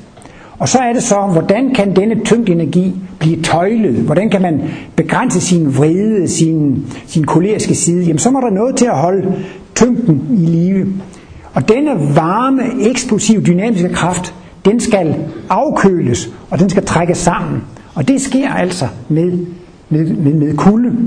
[0.60, 3.96] Og så er det så, hvordan kan denne tyngdenergi blive tøjlet?
[3.96, 4.62] Hvordan kan man
[4.96, 8.04] begrænse sin vrede, sin, sin koleriske side?
[8.04, 9.34] Jamen så må der noget til at holde
[9.76, 10.88] tyngden i live.
[11.54, 14.34] Og denne varme, eksplosive, dynamiske kraft,
[14.66, 15.16] den skal
[15.50, 17.64] afkøles, og den skal trækkes sammen.
[17.96, 19.32] Og det sker altså med,
[19.90, 20.98] med, med, med kulde.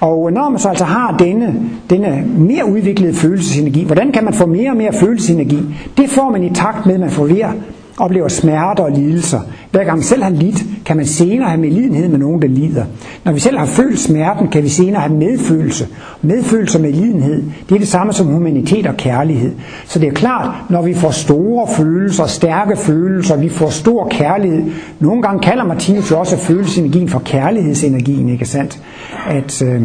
[0.00, 4.46] Og når man så altså har denne, denne mere udviklede følelsesenergi, hvordan kan man få
[4.46, 5.58] mere og mere følelsesenergi?
[5.96, 7.52] Det får man i takt med, at man får mere
[8.00, 9.40] oplever smerter og lidelser.
[9.70, 12.84] Hver gang selv har lidt, kan man senere have medlidenhed med nogen, der lider.
[13.24, 15.88] Når vi selv har følt smerten, kan vi senere have medfølelse.
[16.22, 19.52] Medfølelse og medlidenhed, det er det samme som humanitet og kærlighed.
[19.86, 24.62] Så det er klart, når vi får store følelser, stærke følelser, vi får stor kærlighed.
[25.00, 28.82] Nogle gange kalder Martinus jo også følelsesenergien for kærlighedsenergien, ikke sandt?
[29.28, 29.82] At, øh,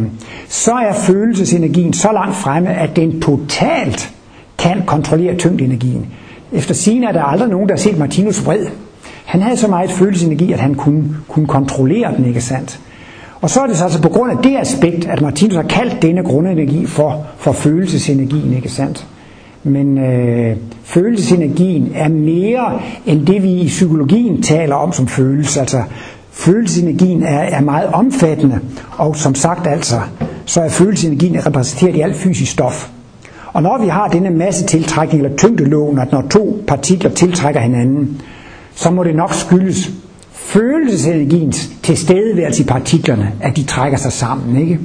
[0.47, 4.13] så er følelsesenergien så langt fremme, at den totalt
[4.57, 6.07] kan kontrollere tyngdenergien.
[6.53, 8.65] Efter sine er der aldrig nogen, der har set Martinus vred.
[9.25, 12.79] Han havde så meget følelsesenergi, at han kunne, kunne kontrollere den, ikke sandt?
[13.41, 16.01] Og så er det så altså på grund af det aspekt, at Martinus har kaldt
[16.01, 19.07] denne grundenergi for, for følelsesenergien, ikke sandt?
[19.63, 25.59] Men øh, følelsesenergien er mere end det, vi i psykologien taler om som følelse.
[25.59, 25.83] Altså,
[26.31, 28.59] følelsesenergien er, er meget omfattende,
[28.97, 29.95] og som sagt altså,
[30.45, 32.89] så er følelsesenergien repræsenteret i alt fysisk stof.
[33.53, 38.21] Og når vi har denne masse tiltrækning eller tyngdeloven, at når to partikler tiltrækker hinanden,
[38.75, 39.91] så må det nok skyldes
[40.31, 44.79] følelsesenergiens tilstedeværelse i partiklerne, at de trækker sig sammen, ikke?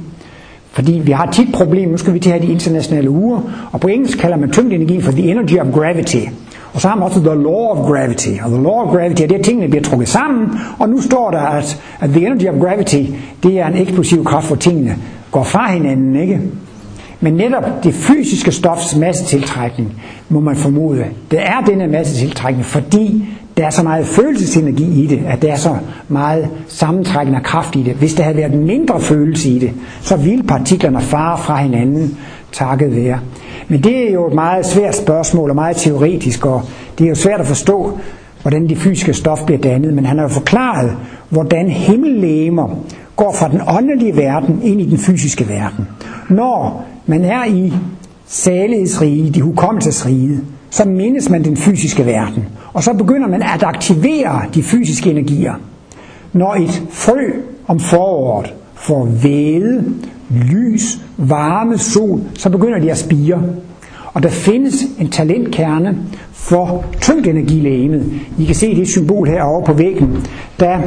[0.71, 3.41] Fordi vi har tit problemer, nu skal vi til at have de internationale uger,
[3.71, 6.25] og på engelsk kalder man tyngdenergien for the energy of gravity.
[6.73, 8.29] Og så har man også the law of gravity.
[8.43, 10.47] Og the law of gravity er det, at tingene bliver trukket sammen,
[10.79, 13.03] og nu står der, at, at the energy of gravity,
[13.43, 14.95] det er en eksplosiv kraft, hvor tingene
[15.31, 16.39] går fra hinanden, ikke?
[17.21, 23.25] Men netop det fysiske stofs massetiltrækning, må man formode, det er denne massetiltrækning, fordi
[23.57, 25.75] der er så meget følelsesenergi i det, at der er så
[26.07, 27.93] meget sammentrækkende kraft i det.
[27.93, 32.17] Hvis der havde været mindre følelse i det, så ville partiklerne fare fra hinanden
[32.51, 33.19] takket være.
[33.67, 36.61] Men det er jo et meget svært spørgsmål og meget teoretisk, og
[36.97, 37.99] det er jo svært at forstå,
[38.41, 40.91] hvordan det fysiske stof bliver dannet, men han har jo forklaret,
[41.29, 42.75] hvordan himmellegemer
[43.15, 45.87] går fra den åndelige verden ind i den fysiske verden.
[46.29, 47.73] Når man er i
[48.27, 50.39] salighedsrige, de hukommelsesrige,
[50.69, 52.45] så mindes man den fysiske verden.
[52.73, 55.53] Og så begynder man at aktivere de fysiske energier.
[56.33, 57.31] Når et frø
[57.67, 59.83] om foråret får væde,
[60.29, 63.43] lys, varme, sol, så begynder de at spire.
[64.13, 65.97] Og der findes en talentkerne
[66.31, 68.13] for tyngdenergilægemet.
[68.37, 70.27] I kan se det symbol herovre på væggen.
[70.59, 70.79] Der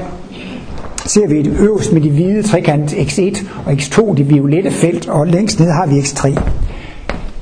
[1.06, 5.26] ser vi det øverst med de hvide trekant X1 og X2, det violette felt, og
[5.26, 6.40] længst nede har vi X3.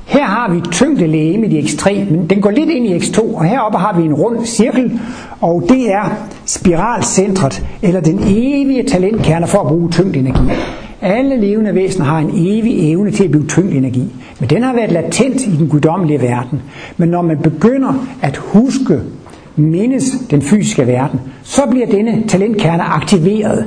[0.05, 3.77] Her har vi tyngdelæge i X3, men den går lidt ind i X2, og heroppe
[3.77, 4.99] har vi en rund cirkel,
[5.41, 10.51] og det er spiralcentret, eller den evige talentkerne for at bruge tyngdenergi.
[11.01, 14.05] Alle levende væsener har en evig evne til at blive tyngdenergi,
[14.39, 16.61] men den har været latent i den guddommelige verden.
[16.97, 18.99] Men når man begynder at huske,
[19.55, 23.65] mindes den fysiske verden, så bliver denne talentkerne aktiveret.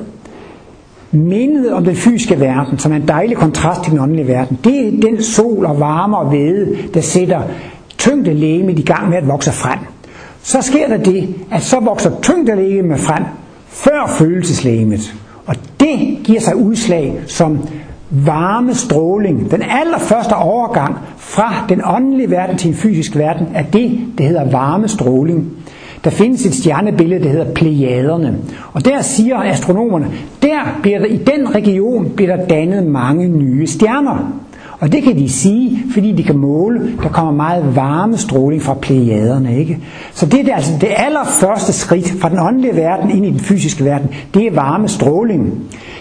[1.11, 4.87] Mindet om den fysiske verden, som er en dejlig kontrast til den åndelige verden, det
[4.87, 7.43] er den sol og varme og væde, der sætter
[7.99, 9.79] tyngdelægemet i gang med at vokse frem.
[10.43, 13.25] Så sker der det, at så vokser tyngdelægemet frem
[13.69, 15.15] før følelseslægemet.
[15.47, 17.59] Og det giver sig udslag som
[18.11, 19.51] varme stråling.
[19.51, 24.51] Den allerførste overgang fra den åndelige verden til en fysisk verden er det, der hedder
[24.51, 25.53] varme stråling.
[26.05, 28.39] Der findes et stjernebillede, der hedder Plejaderne.
[28.73, 30.07] Og der siger astronomerne,
[30.43, 34.41] der bliver der, i den region bliver der dannet mange nye stjerner.
[34.81, 38.75] Og det kan de sige, fordi de kan måle, der kommer meget varme stråling fra
[38.75, 39.59] plejaderne.
[39.59, 39.79] Ikke?
[40.13, 43.85] Så det er altså det allerførste skridt fra den åndelige verden ind i den fysiske
[43.85, 45.55] verden, det er varme stråling.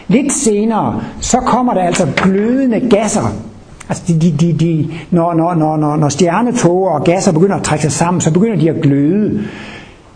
[0.08, 3.34] Lidt senere, så kommer der altså glødende gasser,
[3.90, 7.64] Altså de, de, de, de, når, når, når, når, når stjernetoger og gasser begynder at
[7.64, 9.42] trække sig sammen, så begynder de at gløde.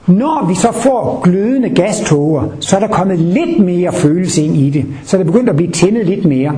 [0.08, 4.70] Når vi så får glødende gaståger, så er der kommet lidt mere følelse ind i
[4.70, 4.86] det.
[5.04, 6.56] Så er det begyndt at blive tændet lidt mere.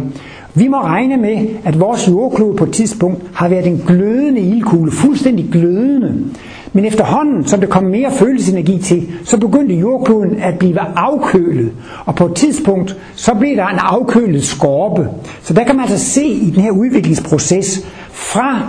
[0.53, 4.91] Vi må regne med, at vores jordklode på et tidspunkt har været en glødende ildkugle,
[4.91, 6.25] fuldstændig glødende.
[6.73, 11.71] Men efterhånden, som der kom mere følelsesenergi til, så begyndte jordkloden at blive afkølet.
[12.05, 15.07] Og på et tidspunkt, så blev der en afkølet skorpe.
[15.41, 18.61] Så der kan man altså se i den her udviklingsproces fra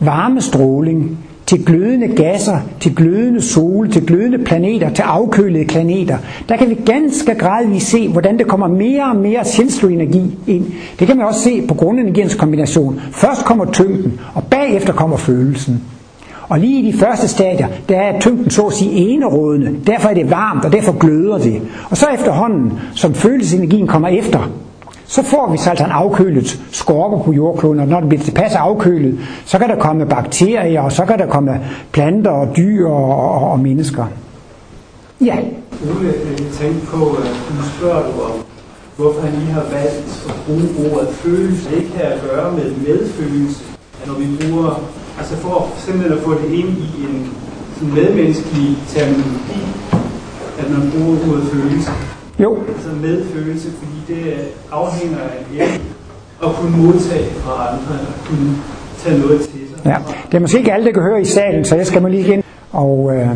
[0.00, 1.18] varmestråling
[1.48, 6.18] til glødende gasser, til glødende sol, til glødende planeter, til afkølede planeter.
[6.48, 9.44] Der kan vi ganske gradvist se, hvordan der kommer mere og mere
[9.84, 10.66] energi ind.
[10.98, 13.00] Det kan man også se på grundenergiens kombination.
[13.12, 15.82] Først kommer tyngden, og bagefter kommer følelsen.
[16.48, 19.76] Og lige i de første stadier, der er tyngden så at sige enerådende.
[19.86, 21.62] Derfor er det varmt, og derfor gløder det.
[21.90, 24.50] Og så efterhånden, som følelsesenergien kommer efter,
[25.08, 29.18] så får vi altså en afkølet skorpe på jordkloden, og når det bliver tilpas afkølet,
[29.44, 31.60] så kan der komme bakterier, og så kan der komme
[31.92, 34.04] planter og dyr og, og, og mennesker.
[35.20, 35.36] Ja.
[35.82, 38.32] Ole, jeg tænke på, at du spørger du om,
[38.96, 41.70] hvorfor han lige har valgt at bruge ordet følelse.
[41.70, 43.64] Det kan at gøre med medfølelse,
[44.02, 44.82] at når vi bruger,
[45.18, 47.30] altså for simpelthen at få det ind i en
[47.74, 49.60] sådan medmenneskelig terminologi,
[50.58, 51.90] at man bruger ordet følelse.
[52.38, 52.58] Jo.
[52.68, 54.34] Altså medfølelse, fordi det
[54.72, 55.82] afhænger af hjælp
[56.42, 58.56] at kunne modtage fra andre, eller kunne
[58.98, 59.86] tage noget til sig.
[59.86, 62.08] Ja, det er måske ikke alle, der kan høre i salen, så jeg skal må
[62.08, 62.42] lige igen.
[62.72, 63.28] Og øh,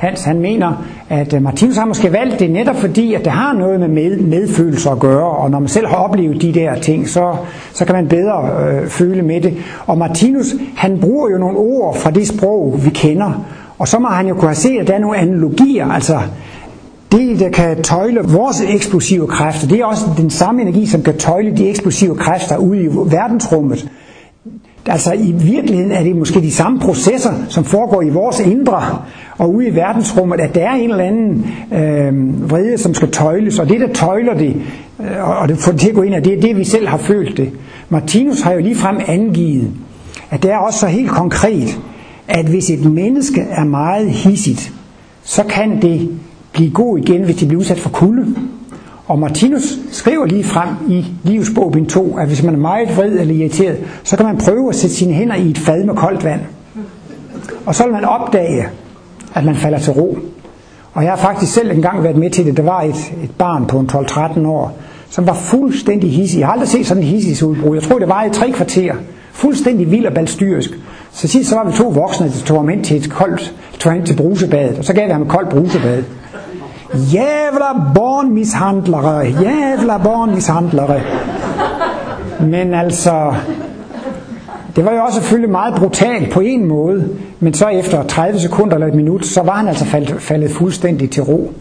[0.00, 3.52] Hans han mener, at øh, Martinus har måske valgt det netop fordi, at det har
[3.52, 7.08] noget med, med medfølelse at gøre, og når man selv har oplevet de der ting,
[7.08, 7.36] så,
[7.72, 9.56] så kan man bedre øh, føle med det.
[9.86, 13.44] Og Martinus, han bruger jo nogle ord fra det sprog, vi kender,
[13.78, 16.18] og så må han jo kunne have set, at der er nogle analogier, altså
[17.12, 21.16] det, der kan tøjle vores eksplosive kræfter, det er også den samme energi, som kan
[21.16, 23.90] tøjle de eksplosive kræfter ude i verdensrummet.
[24.86, 28.82] Altså i virkeligheden er det måske de samme processer, som foregår i vores indre
[29.38, 33.58] og ude i verdensrummet, at der er en eller anden øh, vrede, som skal tøjles,
[33.58, 34.56] og det der tøjler det,
[35.00, 36.88] øh, og det får det til at gå ind, og det er det, vi selv
[36.88, 37.50] har følt det.
[37.88, 39.70] Martinus har jo ligefrem angivet,
[40.30, 41.80] at det er også så helt konkret,
[42.28, 44.72] at hvis et menneske er meget hissigt,
[45.22, 46.08] så kan det
[46.52, 48.34] blive god igen, hvis de bliver udsat for kulde.
[49.06, 53.12] Og Martinus skriver lige frem i Livs bog 2, at hvis man er meget vred
[53.12, 56.24] eller irriteret, så kan man prøve at sætte sine hænder i et fad med koldt
[56.24, 56.40] vand.
[57.66, 58.66] Og så vil man opdage,
[59.34, 60.18] at man falder til ro.
[60.92, 62.56] Og jeg har faktisk selv engang været med til det.
[62.56, 64.78] Der var et, et barn på en 12-13 år,
[65.10, 66.38] som var fuldstændig hissig.
[66.38, 67.76] Jeg har aldrig set sådan en udbrud.
[67.76, 68.94] Jeg tror, det var i tre kvarter.
[69.32, 70.70] Fuldstændig vild og balstyrisk.
[71.12, 73.96] Så sidst så var vi to voksne, der tog ham ind til et koldt, tog
[73.96, 76.02] ind til brusebadet, og så gav vi ham et koldt brusebad.
[76.94, 81.00] Jävla barnmishandlere, jävla barnmishandlere.
[82.40, 83.34] Men altså,
[84.76, 87.08] det var jo også selvfølgelig meget brutalt på en måde,
[87.40, 91.10] men så efter 30 sekunder eller et minut, så var han altså faldet, faldet fuldstændig
[91.10, 91.52] til ro.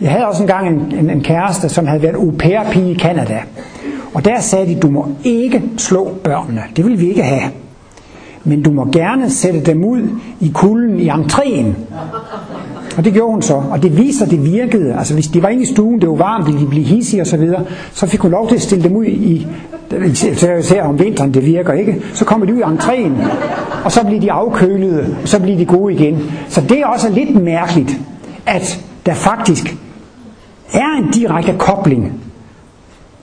[0.00, 3.38] Jeg havde også engang en, en, en kæreste, som havde været au pair-pige i Kanada.
[4.14, 6.62] Og der sagde de, du må ikke slå børnene.
[6.76, 7.50] Det vil vi ikke have.
[8.44, 10.08] Men du må gerne sætte dem ud
[10.40, 11.66] i kulden i entréen.
[12.96, 14.94] Og det gjorde hun så, og det viser, det virkede.
[14.94, 17.26] Altså hvis de var inde i stuen, det var varmt, ville de blive hissige og
[17.26, 19.46] så videre, så fik hun lov til at stille dem ud i
[20.60, 22.02] Især om vinteren, det virker ikke.
[22.14, 23.12] Så kommer de ud i entréen,
[23.84, 26.30] og så bliver de afkølede, og så bliver de gode igen.
[26.48, 28.00] Så det er også lidt mærkeligt,
[28.46, 29.76] at der faktisk
[30.72, 32.12] er en direkte kobling,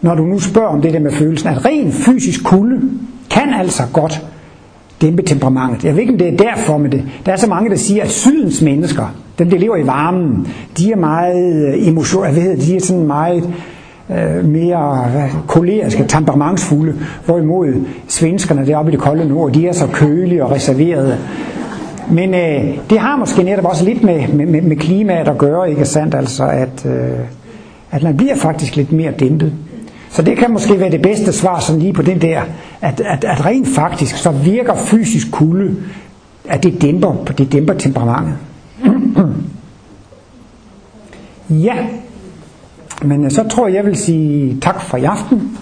[0.02, 2.82] når du nu spørger om det der med følelsen, at ren fysisk kulde
[3.30, 4.22] kan altså godt
[5.02, 5.84] dæmpe temperamentet.
[5.84, 8.04] Jeg ved ikke, om det er derfor, men det, der er så mange, der siger,
[8.04, 12.66] at sydens mennesker, dem der lever i varmen, de er meget øh, emotion, hvad hedder,
[12.66, 13.50] de er sådan meget
[14.10, 15.06] øh, mere
[15.48, 17.74] koleriske, temperamentsfulde, hvorimod
[18.08, 21.18] svenskerne deroppe i det kolde nord, de er så kølige og reserverede.
[22.12, 25.70] Men øh, det har måske netop også lidt med, med, med, med klimaet at gøre,
[25.70, 26.16] ikke sandt?
[26.16, 27.20] Altså, at, øh,
[27.92, 29.54] at man bliver faktisk lidt mere dæmpet.
[30.10, 32.42] Så det kan måske være det bedste svar sådan lige på den der,
[32.84, 35.76] at, at, at rent faktisk så virker fysisk kulde,
[36.46, 38.38] at det dæmper, det dæmper temperamentet.
[41.68, 41.88] ja,
[43.02, 45.58] men så tror jeg, jeg vil sige tak for i aften.